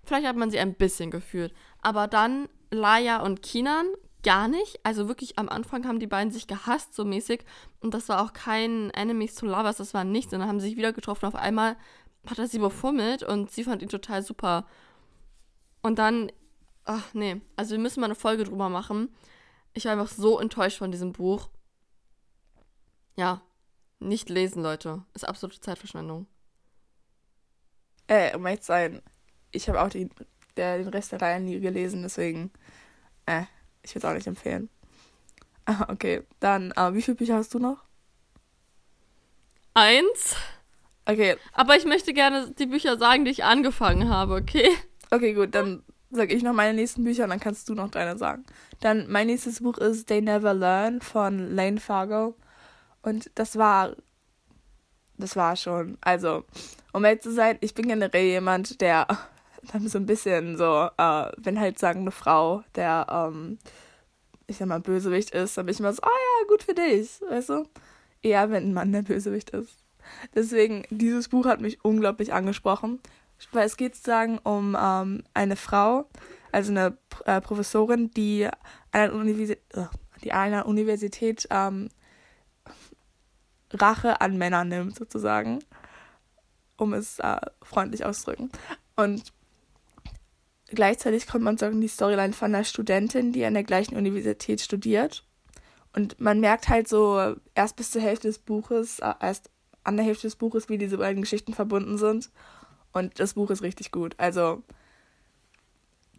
vielleicht 0.04 0.26
hat 0.26 0.36
man 0.36 0.50
sie 0.50 0.58
ein 0.58 0.74
bisschen 0.74 1.10
geführt. 1.10 1.52
Aber 1.80 2.08
dann 2.08 2.48
Laia 2.70 3.22
und 3.22 3.42
Kinan 3.42 3.86
gar 4.22 4.48
nicht. 4.48 4.80
Also 4.84 5.08
wirklich 5.08 5.38
am 5.38 5.48
Anfang 5.48 5.86
haben 5.86 6.00
die 6.00 6.06
beiden 6.06 6.32
sich 6.32 6.46
gehasst, 6.46 6.94
so 6.94 7.04
mäßig. 7.04 7.44
Und 7.80 7.94
das 7.94 8.08
war 8.08 8.22
auch 8.22 8.32
kein 8.32 8.90
Enemies 8.90 9.34
to 9.34 9.46
Lovers, 9.46 9.76
das 9.76 9.94
war 9.94 10.04
nichts. 10.04 10.32
Und 10.32 10.40
dann 10.40 10.48
haben 10.48 10.60
sie 10.60 10.68
sich 10.68 10.76
wieder 10.76 10.92
getroffen. 10.92 11.26
Auf 11.26 11.34
einmal 11.34 11.76
hat 12.28 12.38
er 12.38 12.48
sie 12.48 12.58
befummelt 12.58 13.22
und 13.22 13.50
sie 13.50 13.64
fand 13.64 13.82
ihn 13.82 13.88
total 13.88 14.22
super. 14.22 14.66
Und 15.82 15.98
dann 15.98 16.30
Ach, 16.84 17.14
nee. 17.14 17.40
Also 17.56 17.72
wir 17.72 17.78
müssen 17.78 18.00
mal 18.00 18.06
eine 18.06 18.14
Folge 18.14 18.44
drüber 18.44 18.68
machen. 18.68 19.08
Ich 19.72 19.84
war 19.84 19.92
einfach 19.92 20.08
so 20.08 20.38
enttäuscht 20.38 20.78
von 20.78 20.90
diesem 20.90 21.12
Buch. 21.12 21.48
Ja, 23.16 23.42
nicht 24.02 24.28
lesen, 24.28 24.62
Leute. 24.62 25.02
Ist 25.14 25.28
absolute 25.28 25.60
Zeitverschwendung. 25.60 26.26
Äh, 28.08 28.36
um 28.36 28.44
ehrlich 28.46 28.60
zu 28.60 28.66
sein, 28.66 29.02
ich 29.52 29.68
habe 29.68 29.80
auch 29.80 29.88
den, 29.88 30.10
der, 30.56 30.78
den 30.78 30.88
Rest 30.88 31.12
der 31.12 31.22
Reihe 31.22 31.40
nie 31.40 31.60
gelesen, 31.60 32.02
deswegen, 32.02 32.50
äh, 33.26 33.42
ich 33.82 33.94
würde 33.94 34.06
es 34.06 34.10
auch 34.10 34.14
nicht 34.14 34.26
empfehlen. 34.26 34.68
Ah, 35.64 35.86
okay, 35.90 36.24
dann, 36.40 36.72
äh, 36.72 36.92
wie 36.92 37.02
viele 37.02 37.14
Bücher 37.14 37.36
hast 37.36 37.54
du 37.54 37.60
noch? 37.60 37.84
Eins. 39.74 40.34
Okay. 41.04 41.36
Aber 41.52 41.76
ich 41.76 41.84
möchte 41.84 42.12
gerne 42.12 42.50
die 42.58 42.66
Bücher 42.66 42.98
sagen, 42.98 43.24
die 43.24 43.30
ich 43.30 43.44
angefangen 43.44 44.08
habe, 44.08 44.34
okay? 44.34 44.68
Okay, 45.12 45.34
gut, 45.34 45.54
dann 45.54 45.84
sag 46.10 46.32
ich 46.32 46.42
noch 46.42 46.52
meine 46.52 46.74
nächsten 46.74 47.04
Bücher 47.04 47.24
und 47.24 47.30
dann 47.30 47.40
kannst 47.40 47.68
du 47.68 47.74
noch 47.74 47.90
deine 47.90 48.18
sagen. 48.18 48.44
Dann 48.80 49.10
mein 49.10 49.28
nächstes 49.28 49.60
Buch 49.60 49.78
ist 49.78 50.06
They 50.08 50.20
Never 50.20 50.52
Learn 50.52 51.00
von 51.00 51.54
Lane 51.54 51.78
Fargo. 51.78 52.34
Und 53.02 53.30
das 53.34 53.56
war. 53.56 53.96
Das 55.18 55.36
war 55.36 55.56
schon. 55.56 55.98
Also, 56.00 56.44
um 56.92 57.04
ehrlich 57.04 57.22
zu 57.22 57.32
sein, 57.32 57.58
ich 57.60 57.74
bin 57.74 57.86
generell 57.86 58.24
jemand, 58.24 58.80
der 58.80 59.06
dann 59.72 59.88
so 59.88 59.98
ein 59.98 60.06
bisschen 60.06 60.56
so, 60.56 60.88
äh, 60.96 61.32
wenn 61.36 61.60
halt 61.60 61.78
sagen 61.78 62.00
eine 62.00 62.10
Frau, 62.10 62.64
der, 62.74 63.06
ähm, 63.08 63.58
ich 64.46 64.56
sag 64.56 64.68
mal, 64.68 64.80
Bösewicht 64.80 65.30
ist, 65.30 65.56
dann 65.56 65.66
bin 65.66 65.74
ich 65.74 65.80
immer 65.80 65.92
so, 65.92 66.02
oh 66.04 66.08
ja, 66.08 66.48
gut 66.48 66.62
für 66.62 66.74
dich, 66.74 67.20
weißt 67.28 67.50
du? 67.50 67.68
Eher, 68.22 68.50
wenn 68.50 68.68
ein 68.68 68.74
Mann 68.74 68.92
der 68.92 69.02
Bösewicht 69.02 69.50
ist. 69.50 69.82
Deswegen, 70.34 70.84
dieses 70.90 71.28
Buch 71.28 71.46
hat 71.46 71.60
mich 71.60 71.84
unglaublich 71.84 72.32
angesprochen, 72.32 73.00
weil 73.52 73.66
es 73.66 73.76
geht 73.76 73.94
sozusagen 73.94 74.38
um 74.38 74.76
ähm, 74.80 75.22
eine 75.34 75.56
Frau, 75.56 76.06
also 76.50 76.70
eine 76.70 76.96
äh, 77.24 77.40
Professorin, 77.40 78.10
die 78.10 78.46
an 78.46 78.52
einer, 78.92 79.14
Universi 79.14 79.56
uh, 79.76 79.86
die 80.22 80.32
einer 80.32 80.66
Universität 80.66 81.46
ähm, 81.50 81.88
Rache 83.72 84.20
an 84.20 84.38
Männern 84.38 84.68
nimmt, 84.68 84.96
sozusagen, 84.96 85.60
um 86.76 86.92
es 86.92 87.18
äh, 87.18 87.40
freundlich 87.62 88.04
auszudrücken. 88.04 88.50
Und 88.96 89.32
gleichzeitig 90.68 91.26
kommt 91.26 91.44
man 91.44 91.58
so 91.58 91.66
in 91.66 91.80
die 91.80 91.88
Storyline 91.88 92.32
von 92.32 92.54
einer 92.54 92.64
Studentin, 92.64 93.32
die 93.32 93.44
an 93.44 93.54
der 93.54 93.64
gleichen 93.64 93.96
Universität 93.96 94.60
studiert. 94.60 95.24
Und 95.94 96.20
man 96.20 96.40
merkt 96.40 96.68
halt 96.68 96.88
so 96.88 97.34
erst 97.54 97.76
bis 97.76 97.90
zur 97.90 98.02
Hälfte 98.02 98.28
des 98.28 98.38
Buches, 98.38 98.98
äh, 99.00 99.12
erst 99.20 99.50
an 99.84 99.96
der 99.96 100.06
Hälfte 100.06 100.26
des 100.26 100.36
Buches, 100.36 100.68
wie 100.68 100.78
diese 100.78 100.98
beiden 100.98 101.22
Geschichten 101.22 101.54
verbunden 101.54 101.98
sind. 101.98 102.30
Und 102.92 103.18
das 103.18 103.34
Buch 103.34 103.50
ist 103.50 103.62
richtig 103.62 103.90
gut. 103.90 104.14
Also, 104.18 104.62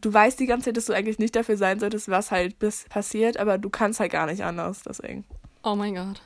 du 0.02 0.14
weißt 0.14 0.40
die 0.40 0.46
ganze 0.46 0.66
Zeit, 0.66 0.78
dass 0.78 0.86
du 0.86 0.94
eigentlich 0.94 1.20
nicht 1.20 1.36
dafür 1.36 1.58
sein 1.58 1.80
solltest, 1.80 2.10
was 2.10 2.32
halt 2.32 2.60
bis 2.60 2.86
passiert, 2.90 3.38
aber 3.38 3.58
du 3.58 3.70
kannst 3.70 4.00
halt 4.00 4.12
gar 4.12 4.26
nicht 4.26 4.44
anders, 4.44 4.84
deswegen. 4.84 5.26
Oh 5.64 5.76
mein 5.76 5.96
Gott. 5.96 6.22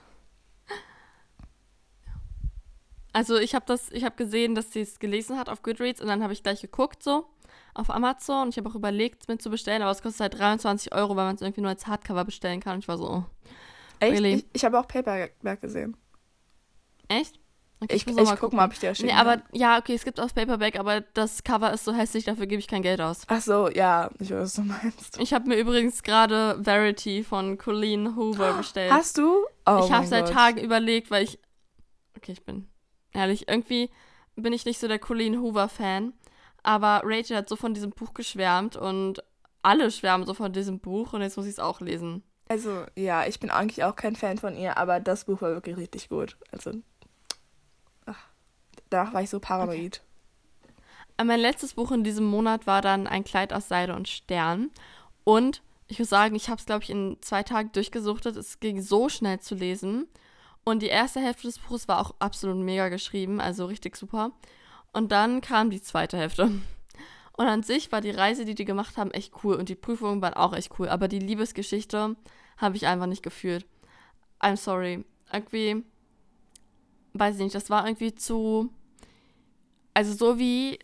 Also 3.18 3.40
ich 3.40 3.56
habe 3.56 3.66
das, 3.66 3.90
ich 3.92 4.04
habe 4.04 4.16
gesehen, 4.16 4.54
dass 4.54 4.72
sie 4.72 4.82
es 4.82 5.00
gelesen 5.00 5.40
hat 5.40 5.50
auf 5.50 5.64
Goodreads 5.64 6.00
und 6.02 6.08
dann 6.08 6.22
habe 6.22 6.34
ich 6.34 6.44
gleich 6.44 6.62
geguckt 6.62 7.02
so 7.02 7.26
auf 7.74 7.90
Amazon 7.90 8.44
und 8.44 8.50
ich 8.50 8.58
habe 8.60 8.70
auch 8.70 8.76
überlegt, 8.76 9.24
es 9.24 9.28
mir 9.28 9.40
zu 9.40 9.50
bestellen, 9.50 9.82
aber 9.82 9.90
es 9.90 10.04
kostet 10.04 10.22
halt 10.22 10.38
23 10.38 10.94
Euro, 10.94 11.16
weil 11.16 11.26
man 11.26 11.34
es 11.34 11.42
irgendwie 11.42 11.62
nur 11.62 11.72
als 11.72 11.88
Hardcover 11.88 12.26
bestellen 12.26 12.60
kann. 12.60 12.76
Und 12.76 12.80
ich 12.82 12.88
war 12.88 13.00
so, 13.00 13.10
oh, 13.10 13.26
Echt? 14.00 14.14
Really? 14.14 14.34
Ich, 14.36 14.46
ich 14.54 14.66
habe 14.66 14.80
auch 14.80 14.88
Paperback 14.88 15.62
gesehen. 15.62 15.98
Echt? 17.08 17.40
Okay, 17.80 17.96
ich, 17.96 18.06
ich, 18.06 18.16
ich 18.16 18.40
guck 18.40 18.54
mal, 18.54 18.66
ob 18.66 18.74
ich 18.74 18.80
dir 18.80 18.90
das 18.90 19.00
Nee, 19.00 19.12
aber 19.12 19.42
ja, 19.52 19.80
okay, 19.80 19.96
es 19.96 20.06
gibt 20.06 20.20
auch 20.20 20.32
Paperback, 20.32 20.78
aber 20.78 21.02
das 21.02 21.44
Cover 21.44 21.74
ist 21.74 21.86
so 21.86 21.94
hässlich, 21.94 22.24
dafür 22.24 22.46
gebe 22.46 22.60
ich 22.60 22.68
kein 22.68 22.84
Geld 22.84 23.02
aus. 23.02 23.24
Ach 23.26 23.42
so, 23.42 23.68
ja, 23.68 24.12
ich 24.20 24.30
weiß, 24.30 24.42
was 24.42 24.54
du 24.54 24.62
meinst. 24.62 25.20
Ich 25.20 25.34
habe 25.34 25.48
mir 25.50 25.56
übrigens 25.56 26.04
gerade 26.04 26.60
Verity 26.64 27.24
von 27.24 27.58
Colleen 27.58 28.16
Hoover 28.16 28.54
bestellt. 28.58 28.92
Hast 28.92 29.18
du? 29.18 29.44
Oh 29.66 29.82
ich 29.84 29.92
habe 29.92 30.06
seit. 30.06 30.32
Tagen 30.32 30.60
überlegt, 30.60 31.10
weil 31.10 31.24
ich 31.24 31.40
Okay, 32.16 32.32
ich 32.32 32.44
bin 32.44 32.68
ehrlich, 33.18 33.48
irgendwie 33.48 33.90
bin 34.36 34.54
ich 34.54 34.66
nicht 34.66 34.80
so 34.80 34.88
der 34.88 35.00
Colleen 35.00 35.42
Hoover 35.42 35.68
Fan, 35.68 36.14
aber 36.64 37.02
Rachel 37.04 37.38
hat 37.38 37.50
so 37.50 37.56
von 37.56 37.74
diesem 37.74 37.92
Buch 37.92 38.14
geschwärmt 38.14 38.76
und 38.76 39.24
alle 39.64 39.92
schwärmen 39.92 40.26
so 40.26 40.34
von 40.34 40.54
diesem 40.54 40.80
Buch 40.80 41.14
und 41.14 41.22
jetzt 41.22 41.38
muss 41.38 41.46
ich 41.46 41.54
es 41.54 41.60
auch 41.60 41.82
lesen. 41.82 42.24
Also, 42.48 42.86
ja, 42.96 43.26
ich 43.26 43.40
bin 43.40 43.50
eigentlich 43.50 43.84
auch 43.84 43.96
kein 43.96 44.16
Fan 44.16 44.38
von 44.38 44.56
ihr, 44.56 44.78
aber 44.78 45.00
das 45.00 45.26
Buch 45.26 45.42
war 45.42 45.52
wirklich 45.52 45.76
richtig 45.76 46.08
gut. 46.08 46.38
Also, 46.52 46.72
ach, 48.06 48.30
danach 48.90 49.14
war 49.14 49.22
ich 49.22 49.30
so 49.30 49.40
paranoid. 49.40 50.02
Okay. 50.02 51.26
Mein 51.26 51.40
letztes 51.40 51.74
Buch 51.74 51.92
in 51.92 52.04
diesem 52.04 52.26
Monat 52.26 52.68
war 52.68 52.82
dann 52.82 53.08
Ein 53.08 53.24
Kleid 53.24 53.52
aus 53.52 53.68
Seide 53.68 53.96
und 53.96 54.08
Stern. 54.08 54.70
Und 55.24 55.64
ich 55.88 56.00
muss 56.00 56.10
sagen, 56.10 56.36
ich 56.36 56.48
habe 56.48 56.60
es, 56.60 56.66
glaube 56.66 56.84
ich, 56.84 56.92
in 56.92 57.18
zwei 57.22 57.44
Tagen 57.44 57.72
durchgesuchtet. 57.72 58.38
Es 58.38 58.60
ging 58.60 58.82
so 58.82 59.10
schnell 59.10 59.40
zu 59.40 59.56
lesen. 59.56 60.08
Und 60.68 60.82
die 60.82 60.88
erste 60.88 61.22
Hälfte 61.22 61.48
des 61.48 61.60
Buches 61.60 61.88
war 61.88 62.02
auch 62.02 62.14
absolut 62.20 62.58
mega 62.58 62.90
geschrieben, 62.90 63.40
also 63.40 63.68
richtig 63.68 63.96
super. 63.96 64.34
Und 64.92 65.14
dann 65.14 65.40
kam 65.40 65.70
die 65.70 65.82
zweite 65.82 66.18
Hälfte. 66.18 66.52
Und 67.38 67.48
an 67.48 67.64
sich 67.64 67.90
war 67.94 68.02
die 68.02 68.12
Reise, 68.12 68.44
die 68.44 68.54
die 68.54 68.66
gemacht 68.66 68.98
haben, 68.98 69.12
echt 69.12 69.32
cool. 69.46 69.56
Und 69.56 69.70
die 69.70 69.76
Prüfungen 69.76 70.22
waren 70.22 70.34
auch 70.34 70.52
echt 70.52 70.78
cool. 70.78 70.90
Aber 70.90 71.08
die 71.08 71.20
Liebesgeschichte 71.20 72.18
habe 72.58 72.76
ich 72.76 72.86
einfach 72.86 73.06
nicht 73.06 73.24
gefühlt. 73.24 73.66
I'm 74.42 74.58
sorry. 74.58 75.06
Irgendwie, 75.32 75.86
weiß 77.14 77.36
ich 77.36 77.44
nicht, 77.44 77.56
das 77.56 77.70
war 77.70 77.86
irgendwie 77.88 78.14
zu. 78.14 78.70
Also 79.94 80.14
so 80.16 80.38
wie. 80.38 80.80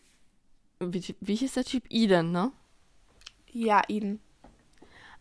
Wie, 0.80 1.14
wie 1.20 1.36
hieß 1.36 1.56
der 1.56 1.66
Typ? 1.66 1.84
Eden, 1.90 2.32
ne? 2.32 2.54
Ja, 3.52 3.82
Eden. 3.90 4.22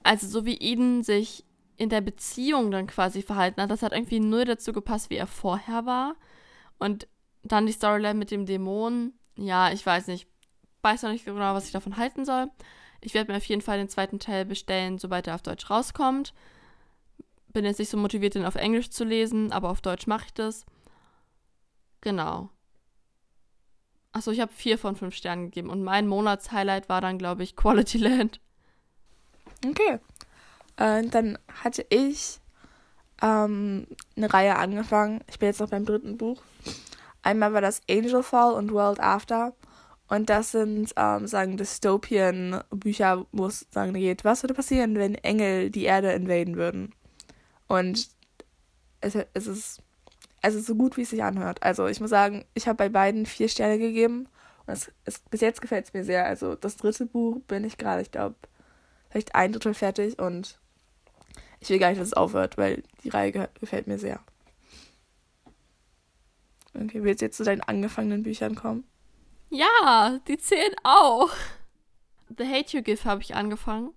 Also 0.04 0.28
so 0.28 0.46
wie 0.46 0.58
Eden 0.58 1.02
sich 1.02 1.44
in 1.76 1.88
der 1.88 2.00
Beziehung 2.00 2.70
dann 2.70 2.86
quasi 2.86 3.22
verhalten 3.22 3.60
hat, 3.60 3.70
das 3.70 3.82
hat 3.82 3.92
irgendwie 3.92 4.20
nur 4.20 4.44
dazu 4.44 4.72
gepasst, 4.72 5.10
wie 5.10 5.16
er 5.16 5.26
vorher 5.26 5.86
war. 5.86 6.14
Und 6.78 7.08
dann 7.42 7.66
die 7.66 7.72
Storyline 7.72 8.18
mit 8.18 8.30
dem 8.30 8.46
Dämon. 8.46 9.12
Ja, 9.36 9.72
ich 9.72 9.84
weiß 9.84 10.06
nicht. 10.08 10.28
Weiß 10.82 11.02
noch 11.02 11.10
nicht 11.10 11.24
genau, 11.24 11.54
was 11.54 11.66
ich 11.66 11.72
davon 11.72 11.96
halten 11.96 12.24
soll. 12.24 12.48
Ich 13.00 13.14
werde 13.14 13.32
mir 13.32 13.38
auf 13.38 13.44
jeden 13.44 13.62
Fall 13.62 13.78
den 13.78 13.88
zweiten 13.88 14.18
Teil 14.18 14.44
bestellen, 14.44 14.98
sobald 14.98 15.26
er 15.26 15.34
auf 15.34 15.42
Deutsch 15.42 15.68
rauskommt. 15.70 16.34
Bin 17.48 17.64
jetzt 17.64 17.78
nicht 17.78 17.90
so 17.90 17.96
motiviert, 17.96 18.34
den 18.34 18.44
auf 18.44 18.54
Englisch 18.54 18.90
zu 18.90 19.04
lesen, 19.04 19.52
aber 19.52 19.70
auf 19.70 19.80
Deutsch 19.80 20.06
mache 20.06 20.26
ich 20.26 20.34
das. 20.34 20.64
Genau. 22.00 22.50
Achso, 24.12 24.30
ich 24.30 24.40
habe 24.40 24.52
vier 24.52 24.78
von 24.78 24.96
fünf 24.96 25.14
Sternen 25.14 25.46
gegeben 25.46 25.70
und 25.70 25.82
mein 25.82 26.06
Monatshighlight 26.06 26.88
war 26.88 27.00
dann, 27.00 27.18
glaube 27.18 27.42
ich, 27.42 27.56
Quality 27.56 27.98
Land. 27.98 28.40
Okay. 29.66 29.98
Äh, 30.76 31.06
dann 31.06 31.38
hatte 31.62 31.84
ich 31.88 32.40
ähm, 33.22 33.86
eine 34.16 34.32
Reihe 34.32 34.56
angefangen. 34.56 35.20
Ich 35.28 35.38
bin 35.38 35.48
jetzt 35.48 35.60
noch 35.60 35.70
beim 35.70 35.84
dritten 35.84 36.16
Buch. 36.18 36.42
Einmal 37.22 37.52
war 37.52 37.60
das 37.60 37.80
Angel 37.88 38.22
Fall 38.22 38.54
und 38.54 38.72
World 38.72 39.00
After. 39.00 39.54
Und 40.08 40.28
das 40.28 40.52
sind, 40.52 40.92
ähm, 40.96 41.26
sagen, 41.26 41.56
Dystopien-Bücher, 41.56 43.26
wo 43.32 43.46
es 43.46 43.66
sagen 43.70 43.94
geht, 43.94 44.24
was 44.24 44.42
würde 44.42 44.54
passieren, 44.54 44.96
wenn 44.96 45.14
Engel 45.14 45.70
die 45.70 45.84
Erde 45.84 46.12
invaden 46.12 46.56
würden. 46.56 46.94
Und 47.66 48.08
es, 49.00 49.16
es 49.32 49.46
ist 49.46 49.82
ist 50.42 50.66
so 50.66 50.74
gut, 50.74 50.96
wie 50.96 51.02
es 51.02 51.10
sich 51.10 51.22
anhört. 51.22 51.62
Also 51.62 51.86
ich 51.86 52.00
muss 52.00 52.10
sagen, 52.10 52.44
ich 52.54 52.66
habe 52.66 52.76
bei 52.76 52.88
beiden 52.88 53.26
vier 53.26 53.48
Sterne 53.48 53.78
gegeben. 53.78 54.28
Und 54.66 54.74
es, 54.74 54.92
es, 55.04 55.20
bis 55.20 55.40
jetzt 55.40 55.60
gefällt 55.60 55.86
es 55.86 55.94
mir 55.94 56.04
sehr. 56.04 56.26
Also 56.26 56.56
das 56.56 56.76
dritte 56.76 57.06
Buch 57.06 57.40
bin 57.46 57.64
ich 57.64 57.78
gerade, 57.78 58.02
ich 58.02 58.10
glaube, 58.10 58.34
vielleicht 59.10 59.34
ein 59.34 59.52
Drittel 59.52 59.74
fertig 59.74 60.18
und 60.18 60.58
ich 61.62 61.70
will 61.70 61.78
gar 61.78 61.90
nicht, 61.90 62.00
dass 62.00 62.08
es 62.08 62.14
aufhört, 62.14 62.58
weil 62.58 62.82
die 63.04 63.08
Reihe 63.08 63.48
gefällt 63.60 63.86
mir 63.86 63.98
sehr. 63.98 64.18
Okay, 66.74 67.04
willst 67.04 67.20
du 67.20 67.26
jetzt 67.26 67.36
zu 67.36 67.44
deinen 67.44 67.60
angefangenen 67.60 68.24
Büchern 68.24 68.56
kommen? 68.56 68.84
Ja, 69.48 70.18
die 70.26 70.38
zählen 70.38 70.74
auch. 70.82 71.30
The 72.36 72.48
Hate 72.48 72.76
You 72.76 72.82
Give 72.82 73.04
habe 73.04 73.22
ich 73.22 73.36
angefangen. 73.36 73.90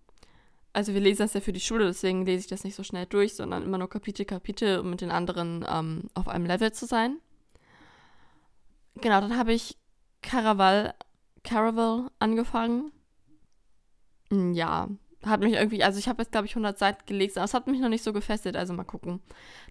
Also 0.73 0.93
wir 0.93 1.01
lesen 1.01 1.23
das 1.23 1.33
ja 1.33 1.39
für 1.39 1.53
die 1.53 1.59
Schule, 1.59 1.85
deswegen 1.85 2.25
lese 2.25 2.41
ich 2.41 2.47
das 2.47 2.65
nicht 2.65 2.75
so 2.75 2.83
schnell 2.83 3.07
durch, 3.07 3.33
sondern 3.33 3.63
immer 3.63 3.79
nur 3.79 3.89
Kapitel, 3.89 4.25
Kapitel, 4.25 4.79
um 4.79 4.91
mit 4.91 5.01
den 5.01 5.09
anderen 5.09 5.65
ähm, 5.67 6.09
auf 6.13 6.27
einem 6.27 6.45
Level 6.45 6.71
zu 6.71 6.85
sein. 6.85 7.17
Genau, 8.95 9.21
dann 9.21 9.37
habe 9.37 9.53
ich 9.53 9.75
Caraval, 10.21 10.93
Caraval 11.43 12.11
angefangen. 12.19 12.91
Hm, 14.29 14.53
ja, 14.53 14.89
hat 15.25 15.41
mich 15.41 15.53
irgendwie, 15.53 15.83
also 15.83 15.99
ich 15.99 16.07
habe 16.07 16.21
jetzt, 16.21 16.31
glaube 16.31 16.47
ich, 16.47 16.53
100 16.53 16.77
Seiten 16.77 17.05
gelesen, 17.05 17.39
aber 17.39 17.45
es 17.45 17.53
hat 17.53 17.67
mich 17.67 17.79
noch 17.79 17.89
nicht 17.89 18.03
so 18.03 18.13
gefesselt, 18.13 18.55
also 18.55 18.73
mal 18.73 18.83
gucken. 18.83 19.21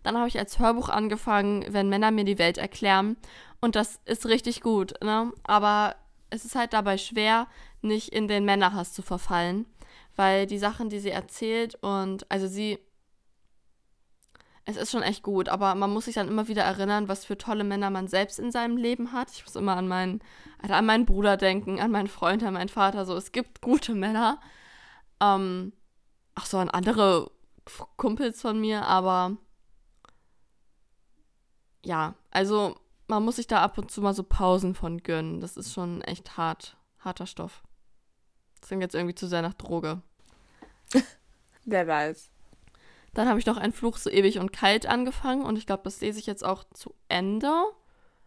Dann 0.03 0.17
habe 0.17 0.29
ich 0.29 0.39
als 0.39 0.59
Hörbuch 0.59 0.89
angefangen, 0.89 1.65
wenn 1.69 1.89
Männer 1.89 2.11
mir 2.11 2.25
die 2.25 2.39
Welt 2.39 2.59
erklären. 2.59 3.17
Und 3.61 3.77
das 3.77 4.01
ist 4.05 4.27
richtig 4.27 4.61
gut, 4.61 4.95
ne? 5.03 5.33
Aber 5.45 5.97
es 6.31 6.45
ist 6.45 6.55
halt 6.55 6.73
dabei 6.73 6.99
schwer, 6.99 7.47
nicht 7.83 8.09
in 8.09 8.29
den 8.29 8.45
Männerhass 8.45 8.93
zu 8.93 9.03
verfallen, 9.03 9.67
weil 10.17 10.47
die 10.47 10.59
Sachen, 10.59 10.89
die 10.89 10.99
sie 10.99 11.11
erzählt 11.11 11.77
und, 11.77 12.31
also 12.31 12.47
sie, 12.47 12.79
es 14.65 14.77
ist 14.77 14.91
schon 14.91 15.03
echt 15.03 15.23
gut, 15.23 15.49
aber 15.49 15.75
man 15.75 15.93
muss 15.93 16.07
sich 16.07 16.15
dann 16.15 16.29
immer 16.29 16.49
wieder 16.49 16.63
erinnern, 16.63 17.09
was 17.09 17.25
für 17.25 17.37
tolle 17.37 17.65
Männer 17.65 17.91
man 17.91 18.09
selbst 18.09 18.39
in 18.39 18.51
seinem 18.51 18.77
Leben 18.77 19.13
hat. 19.13 19.31
Ich 19.31 19.45
muss 19.45 19.57
immer 19.57 19.77
an 19.77 19.87
meinen, 19.87 20.21
also 20.61 20.75
an 20.75 20.87
meinen 20.87 21.05
Bruder 21.05 21.37
denken, 21.37 21.81
an 21.81 21.91
meinen 21.91 22.09
Freund, 22.09 22.43
an 22.43 22.55
meinen 22.55 22.71
Vater, 22.71 23.05
so, 23.05 23.15
es 23.17 23.31
gibt 23.31 23.61
gute 23.61 23.95
Männer 23.95 24.41
ähm, 25.25 25.73
ach 26.35 26.47
so, 26.47 26.59
an 26.59 26.71
andere 26.71 27.31
Kumpels 27.97 28.41
von 28.41 28.61
mir, 28.61 28.85
aber 28.87 29.37
ja, 31.85 32.15
also 32.31 32.77
man 33.07 33.25
muss 33.25 33.37
sich 33.37 33.47
da 33.47 33.63
ab 33.63 33.79
und 33.79 33.91
zu 33.91 34.01
mal 34.01 34.15
so 34.15 34.23
Pausen 34.23 34.75
von 34.75 35.03
gönnen. 35.03 35.41
Das 35.41 35.57
ist 35.57 35.73
schon 35.73 36.01
echt 36.03 36.37
hart, 36.37 36.77
harter 36.99 37.27
Stoff. 37.27 37.63
Das 38.61 38.69
klingt 38.69 38.83
jetzt 38.83 38.95
irgendwie 38.95 39.15
zu 39.15 39.27
sehr 39.27 39.43
nach 39.43 39.55
Droge. 39.55 40.03
Wer 41.65 41.87
weiß. 41.87 42.31
Dann 43.13 43.29
habe 43.29 43.39
ich 43.39 43.47
noch 43.47 43.57
ein 43.57 43.73
Fluch 43.73 43.99
so 43.99 44.11
ewig 44.11 44.39
und 44.39 44.53
kalt 44.53 44.87
angefangen 44.87 45.45
und 45.45 45.57
ich 45.57 45.67
glaube, 45.67 45.85
das 45.85 46.01
lese 46.01 46.19
ich 46.19 46.27
jetzt 46.27 46.45
auch 46.45 46.65
zu 46.75 46.95
Ende. 47.09 47.53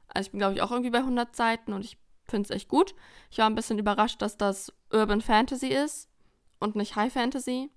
Also 0.07 0.27
ich 0.27 0.31
bin, 0.31 0.39
glaube 0.39 0.53
ich, 0.53 0.61
auch 0.61 0.71
irgendwie 0.71 0.91
bei 0.91 0.99
100 0.99 1.35
Seiten 1.35 1.73
und 1.73 1.83
ich 1.83 1.97
Finde 2.29 2.47
es 2.47 2.55
echt 2.55 2.67
gut. 2.67 2.93
Ich 3.31 3.37
war 3.37 3.49
ein 3.49 3.55
bisschen 3.55 3.79
überrascht, 3.79 4.21
dass 4.21 4.37
das 4.37 4.73
Urban 4.91 5.21
Fantasy 5.21 5.67
ist 5.67 6.09
und 6.59 6.75
nicht 6.75 6.95
High 6.95 7.11
Fantasy. 7.11 7.69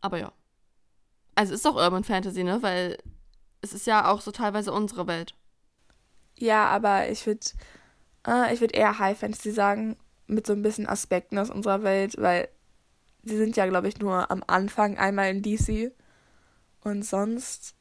Aber 0.00 0.18
ja. 0.18 0.32
Also 1.34 1.54
ist 1.54 1.64
doch 1.64 1.76
Urban 1.76 2.04
Fantasy, 2.04 2.44
ne? 2.44 2.62
Weil 2.62 2.98
es 3.60 3.72
ist 3.72 3.86
ja 3.86 4.10
auch 4.10 4.20
so 4.20 4.30
teilweise 4.30 4.72
unsere 4.72 5.06
Welt. 5.06 5.34
Ja, 6.36 6.68
aber 6.68 7.08
ich 7.08 7.26
würde 7.26 7.46
äh, 8.26 8.52
ich 8.52 8.60
würd 8.60 8.74
eher 8.74 8.98
High 8.98 9.18
Fantasy 9.18 9.50
sagen, 9.50 9.96
mit 10.26 10.46
so 10.46 10.52
ein 10.52 10.62
bisschen 10.62 10.86
Aspekten 10.86 11.38
aus 11.38 11.50
unserer 11.50 11.82
Welt, 11.82 12.16
weil 12.18 12.48
sie 13.24 13.36
sind 13.36 13.56
ja, 13.56 13.66
glaube 13.66 13.88
ich, 13.88 13.98
nur 13.98 14.30
am 14.30 14.44
Anfang 14.46 14.98
einmal 14.98 15.30
in 15.30 15.42
DC. 15.42 15.92
Und 16.82 17.04
sonst, 17.04 17.74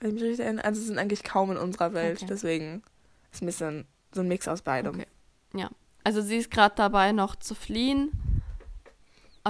wenn 0.00 0.10
ich 0.10 0.14
mich 0.14 0.22
richtig 0.24 0.44
erinnere, 0.44 0.64
also 0.64 0.80
sie 0.80 0.86
sind 0.88 0.98
eigentlich 0.98 1.22
kaum 1.22 1.52
in 1.52 1.56
unserer 1.56 1.94
Welt. 1.94 2.18
Okay. 2.18 2.26
Deswegen 2.28 2.82
ist 3.32 3.42
ein 3.42 3.46
bisschen 3.46 3.86
so 4.12 4.20
ein 4.20 4.28
Mix 4.28 4.48
aus 4.48 4.62
beidem. 4.62 4.94
Okay. 4.94 5.06
Ja. 5.54 5.70
Also 6.08 6.22
sie 6.22 6.38
ist 6.38 6.50
gerade 6.50 6.74
dabei, 6.74 7.12
noch 7.12 7.36
zu 7.36 7.54
fliehen. 7.54 8.10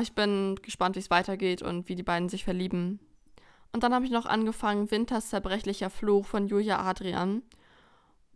Ich 0.03 0.13
bin 0.17 0.57
gespannt, 0.61 0.97
wie 0.97 0.99
es 0.99 1.09
weitergeht 1.09 1.63
und 1.63 1.89
wie 1.89 1.95
die 1.95 2.03
beiden 2.03 2.29
sich 2.29 2.43
verlieben. 2.43 2.99
Und 3.71 3.85
dann 3.85 3.95
habe 3.95 4.05
ich 4.05 4.11
noch 4.11 4.27
angefangen, 4.27 4.91
Winters 4.91 5.29
zerbrechlicher 5.29 5.89
Fluch 5.89 6.27
von 6.27 6.49
Julia 6.49 6.81
Adrian. 6.81 7.43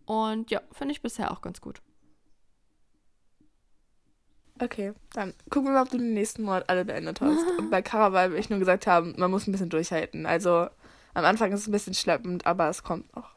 Und 0.06 0.52
ja, 0.52 0.60
finde 0.70 0.92
ich 0.92 1.02
bisher 1.02 1.32
auch 1.32 1.40
ganz 1.40 1.60
gut. 1.60 1.82
Okay, 4.60 4.92
dann 5.14 5.34
gucken 5.50 5.70
wir 5.70 5.72
mal, 5.72 5.82
ob 5.82 5.90
du 5.90 5.98
den 5.98 6.14
nächsten 6.14 6.44
Monat 6.44 6.68
alle 6.68 6.84
beendet 6.84 7.20
hast. 7.20 7.44
Und 7.58 7.72
bei 7.72 7.82
Caraval 7.82 8.30
will 8.30 8.38
ich 8.38 8.50
nur 8.50 8.60
gesagt 8.60 8.86
haben, 8.86 9.16
man 9.18 9.32
muss 9.32 9.48
ein 9.48 9.52
bisschen 9.52 9.68
durchhalten. 9.68 10.26
Also 10.26 10.68
am 11.12 11.24
Anfang 11.24 11.50
ist 11.50 11.62
es 11.62 11.66
ein 11.66 11.72
bisschen 11.72 11.94
schleppend, 11.94 12.46
aber 12.46 12.68
es 12.68 12.84
kommt 12.84 13.16
noch. 13.16 13.34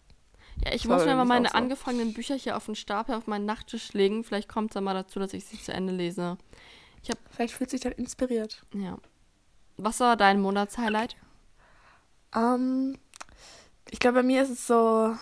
Ja, 0.66 0.74
ich 0.74 0.84
Das 0.84 0.92
muss 0.92 1.06
mir 1.06 1.16
mal 1.16 1.26
meine 1.26 1.50
so. 1.50 1.56
angefangenen 1.56 2.14
Bücher 2.14 2.36
hier 2.36 2.58
auf 2.58 2.66
den 2.66 2.76
Stapel 2.76 3.16
auf 3.16 3.28
meinen 3.28 3.46
Nachttisch 3.46 3.94
legen. 3.94 4.24
Vielleicht 4.24 4.50
kommt 4.50 4.72
es 4.72 4.74
dann 4.74 4.84
mal 4.84 4.94
dazu, 4.94 5.20
dass 5.20 5.34
ich 5.34 5.46
sie 5.46 5.62
zu 5.62 5.72
Ende 5.72 5.94
lese. 5.94 6.38
Vielleicht 7.30 7.54
fühlt 7.54 7.70
sich 7.70 7.82
dann 7.82 7.92
inspiriert. 7.92 8.64
Ja. 8.74 8.98
Was 9.78 10.00
war 10.00 10.16
dein 10.16 10.42
Monatshighlight? 10.42 11.16
Ähm, 12.34 12.98
ich 13.92 14.00
glaube, 14.00 14.20
bei 14.20 14.24
mir 14.24 14.42
ist 14.42 14.50
es 14.50 14.66
so. 14.66 15.16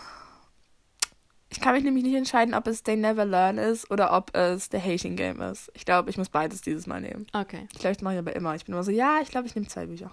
Ich 1.50 1.60
kann 1.60 1.74
mich 1.74 1.84
nämlich 1.84 2.04
nicht 2.04 2.14
entscheiden, 2.14 2.54
ob 2.54 2.66
es 2.66 2.82
They 2.82 2.96
Never 2.96 3.24
Learn 3.24 3.58
ist 3.58 3.90
oder 3.90 4.12
ob 4.16 4.34
es 4.34 4.68
The 4.72 4.80
Hating 4.80 5.16
Game 5.16 5.40
ist. 5.40 5.70
Ich 5.74 5.84
glaube, 5.84 6.08
ich 6.10 6.16
muss 6.16 6.28
beides 6.28 6.62
dieses 6.62 6.86
Mal 6.86 7.00
nehmen. 7.00 7.26
Okay. 7.32 7.68
Ich 7.72 7.78
glaube, 7.80 7.96
ich 7.96 8.02
mache 8.02 8.14
ich 8.14 8.18
aber 8.20 8.34
immer. 8.34 8.54
Ich 8.54 8.64
bin 8.64 8.74
immer 8.74 8.82
so, 8.84 8.90
ja, 8.90 9.18
ich 9.20 9.28
glaube, 9.30 9.46
ich 9.46 9.54
nehme 9.54 9.68
zwei 9.68 9.86
Bücher. 9.86 10.10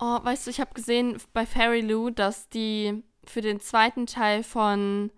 Oh, 0.00 0.18
weißt 0.22 0.46
du, 0.46 0.50
ich 0.50 0.60
habe 0.60 0.74
gesehen 0.74 1.18
bei 1.32 1.46
Fairy 1.46 1.80
Lou, 1.82 2.10
dass 2.10 2.48
die 2.48 3.02
für 3.30 3.40
den 3.40 3.60
zweiten 3.60 4.06
Teil 4.06 4.42
von 4.42 5.10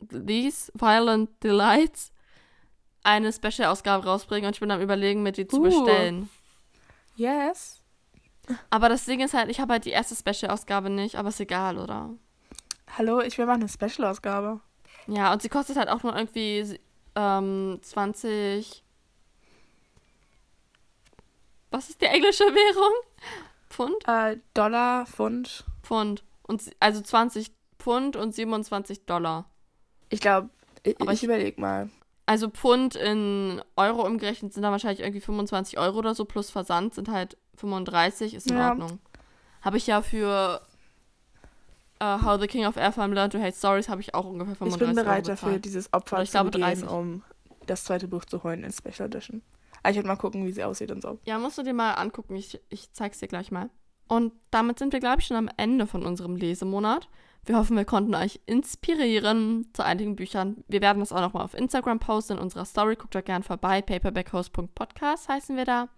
These 0.00 0.72
Violent 0.74 1.30
Delights 1.42 2.12
eine 3.04 3.32
Special-Ausgabe 3.32 4.04
rausbringen 4.06 4.46
und 4.46 4.54
ich 4.56 4.60
bin 4.60 4.70
am 4.70 4.80
überlegen, 4.80 5.22
mir 5.22 5.32
die 5.32 5.46
zu 5.46 5.58
Uh. 5.60 5.62
bestellen. 5.64 6.28
Yes. 7.16 7.80
Aber 8.70 8.88
das 8.88 9.04
Ding 9.04 9.20
ist 9.20 9.34
halt, 9.34 9.50
ich 9.50 9.60
habe 9.60 9.74
halt 9.74 9.84
die 9.84 9.90
erste 9.90 10.14
Special-Ausgabe 10.14 10.90
nicht, 10.90 11.16
aber 11.16 11.28
ist 11.28 11.40
egal, 11.40 11.78
oder? 11.78 12.10
Hallo, 12.96 13.20
ich 13.20 13.38
will 13.38 13.46
machen 13.46 13.62
eine 13.62 13.68
Special-Ausgabe. 13.68 14.60
Ja, 15.06 15.32
und 15.32 15.42
sie 15.42 15.48
kostet 15.48 15.76
halt 15.76 15.88
auch 15.88 16.02
nur 16.02 16.14
irgendwie 16.14 16.78
ähm, 17.16 17.78
20. 17.82 18.82
Was 21.70 21.88
ist 21.90 22.00
die 22.00 22.06
englische 22.06 22.44
Währung? 22.44 22.92
Pfund? 23.70 24.06
Äh, 24.06 24.38
Dollar, 24.54 25.06
Pfund. 25.06 25.64
Pfund. 25.82 26.22
Und, 26.52 26.70
also 26.80 27.00
20 27.00 27.50
Pfund 27.78 28.14
und 28.16 28.34
27 28.34 29.06
Dollar. 29.06 29.46
Ich 30.10 30.20
glaube, 30.20 30.50
ich, 30.82 31.00
Aber 31.00 31.12
ich 31.12 31.24
überlege 31.24 31.60
mal. 31.60 31.88
Also 32.26 32.48
Pfund 32.50 32.94
in 32.94 33.62
Euro 33.76 34.06
umgerechnet 34.06 34.52
sind 34.52 34.62
da 34.62 34.70
wahrscheinlich 34.70 35.00
irgendwie 35.00 35.20
25 35.20 35.78
Euro 35.78 35.98
oder 35.98 36.14
so, 36.14 36.24
plus 36.24 36.50
Versand 36.50 36.94
sind 36.94 37.08
halt 37.08 37.36
35, 37.56 38.34
ist 38.34 38.50
in 38.50 38.56
Ja. 38.58 38.70
Ordnung. 38.70 38.98
Habe 39.62 39.76
ich 39.78 39.86
ja 39.86 40.02
für 40.02 40.60
äh, 42.00 42.18
How 42.22 42.40
the 42.40 42.46
King 42.46 42.66
of 42.66 42.76
Airfarm 42.76 43.12
Learned 43.12 43.32
to 43.32 43.40
Hate 43.40 43.56
Stories 43.56 43.88
habe 43.88 44.00
ich 44.00 44.14
auch 44.14 44.26
ungefähr 44.26 44.52
Ich 44.52 44.58
35 44.58 44.86
bin 44.86 44.94
bereit 44.94 45.24
Euro 45.28 45.36
dafür, 45.36 45.58
dieses 45.58 45.92
Opfer 45.92 46.16
Oder 46.16 46.22
ich 46.24 46.30
zu 46.30 46.34
glaube 46.34 46.50
begehen, 46.50 46.80
30. 46.80 46.88
um 46.88 47.22
das 47.66 47.84
zweite 47.84 48.08
Buch 48.08 48.24
zu 48.24 48.42
holen 48.42 48.62
in 48.64 48.72
Special 48.72 49.06
Edition. 49.08 49.42
Aber 49.82 49.90
ich 49.90 49.96
werde 49.96 50.08
mal 50.08 50.16
gucken, 50.16 50.46
wie 50.46 50.52
sie 50.52 50.62
aussieht 50.64 50.90
und 50.90 51.00
so. 51.02 51.18
Ja, 51.24 51.38
musst 51.38 51.58
du 51.58 51.62
dir 51.62 51.72
mal 51.74 51.94
angucken. 51.94 52.36
Ich, 52.36 52.60
ich 52.68 52.92
zeig's 52.92 53.18
dir 53.18 53.28
gleich 53.28 53.50
mal. 53.50 53.70
Und 54.08 54.32
damit 54.50 54.78
sind 54.78 54.92
wir, 54.92 55.00
glaube 55.00 55.20
ich, 55.20 55.26
schon 55.26 55.36
am 55.36 55.50
Ende 55.56 55.86
von 55.86 56.04
unserem 56.04 56.36
Lesemonat. 56.36 57.08
Wir 57.44 57.56
hoffen, 57.56 57.76
wir 57.76 57.84
konnten 57.84 58.14
euch 58.14 58.40
inspirieren 58.46 59.68
zu 59.72 59.84
einigen 59.84 60.14
Büchern. 60.14 60.62
Wir 60.68 60.80
werden 60.80 61.00
das 61.00 61.12
auch 61.12 61.20
nochmal 61.20 61.44
auf 61.44 61.54
Instagram 61.54 61.98
posten 61.98 62.34
in 62.34 62.38
unserer 62.38 62.64
Story. 62.64 62.94
Guckt 62.94 63.14
da 63.14 63.20
gern 63.20 63.42
vorbei. 63.42 63.82
paperbackhouse.podcast 63.82 65.28
heißen 65.28 65.56
wir 65.56 65.64
da. 65.64 65.88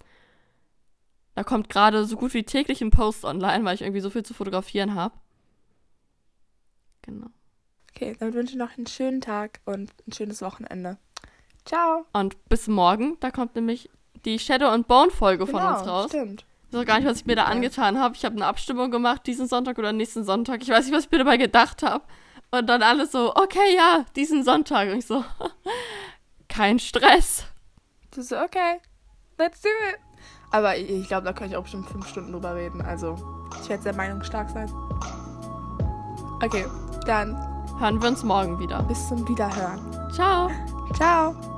Da 1.34 1.44
kommt 1.44 1.68
gerade 1.68 2.06
so 2.06 2.16
gut 2.16 2.32
wie 2.32 2.44
täglich 2.44 2.80
ein 2.80 2.90
Post 2.90 3.24
online, 3.24 3.64
weil 3.64 3.74
ich 3.74 3.82
irgendwie 3.82 4.00
so 4.00 4.08
viel 4.08 4.22
zu 4.22 4.32
fotografieren 4.32 4.94
habe. 4.94 5.14
Genau. 7.02 7.26
Okay, 7.90 8.16
damit 8.18 8.34
wünsche 8.34 8.52
ich 8.52 8.58
noch 8.58 8.76
einen 8.76 8.86
schönen 8.86 9.20
Tag 9.20 9.60
und 9.66 9.92
ein 10.06 10.12
schönes 10.12 10.40
Wochenende. 10.40 10.96
Ciao. 11.64 12.06
Und 12.12 12.48
bis 12.48 12.68
morgen, 12.68 13.18
da 13.20 13.30
kommt 13.30 13.54
nämlich 13.54 13.90
die 14.24 14.38
Shadow 14.38 14.68
and 14.68 14.88
Bone 14.88 15.10
Folge 15.10 15.46
von 15.46 15.60
genau, 15.60 15.78
uns 15.78 15.86
raus. 15.86 16.08
stimmt. 16.08 16.46
Ich 16.68 16.74
weiß 16.74 16.82
auch 16.82 16.86
gar 16.86 16.98
nicht, 16.98 17.08
was 17.08 17.18
ich 17.18 17.26
mir 17.26 17.36
da 17.36 17.44
angetan 17.44 17.98
habe. 18.00 18.14
Ich 18.16 18.24
habe 18.24 18.34
eine 18.36 18.46
Abstimmung 18.46 18.90
gemacht, 18.90 19.26
diesen 19.26 19.46
Sonntag 19.46 19.78
oder 19.78 19.92
nächsten 19.92 20.24
Sonntag. 20.24 20.62
Ich 20.62 20.68
weiß 20.68 20.86
nicht, 20.86 20.94
was 20.94 21.04
ich 21.04 21.10
mir 21.10 21.18
dabei 21.18 21.36
gedacht 21.36 21.82
habe. 21.82 22.04
Und 22.50 22.66
dann 22.68 22.82
alles 22.82 23.12
so, 23.12 23.34
okay, 23.34 23.74
ja, 23.76 24.04
diesen 24.16 24.44
Sonntag. 24.44 24.90
Und 24.90 24.98
ich 24.98 25.06
so, 25.06 25.24
kein 26.48 26.78
Stress. 26.78 27.44
Du 28.14 28.22
so, 28.22 28.38
okay, 28.38 28.80
let's 29.38 29.60
do 29.60 29.68
it. 29.90 29.98
Aber 30.50 30.76
ich, 30.76 30.88
ich 30.88 31.08
glaube, 31.08 31.24
da 31.24 31.32
kann 31.32 31.48
ich 31.48 31.56
auch 31.56 31.62
bestimmt 31.62 31.88
fünf 31.88 32.08
Stunden 32.08 32.32
drüber 32.32 32.54
reden. 32.54 32.80
Also, 32.80 33.16
ich 33.62 33.68
werde 33.68 33.82
sehr 33.82 33.94
meinungsstark 33.94 34.50
sein. 34.50 34.70
Okay, 36.40 36.66
dann 37.06 37.34
Hören 37.78 38.00
wir 38.00 38.08
uns 38.08 38.22
morgen 38.22 38.58
wieder. 38.58 38.82
bis 38.82 39.08
zum 39.08 39.26
Wiederhören. 39.28 39.80
Ciao. 40.12 40.50
Ciao. 40.94 41.53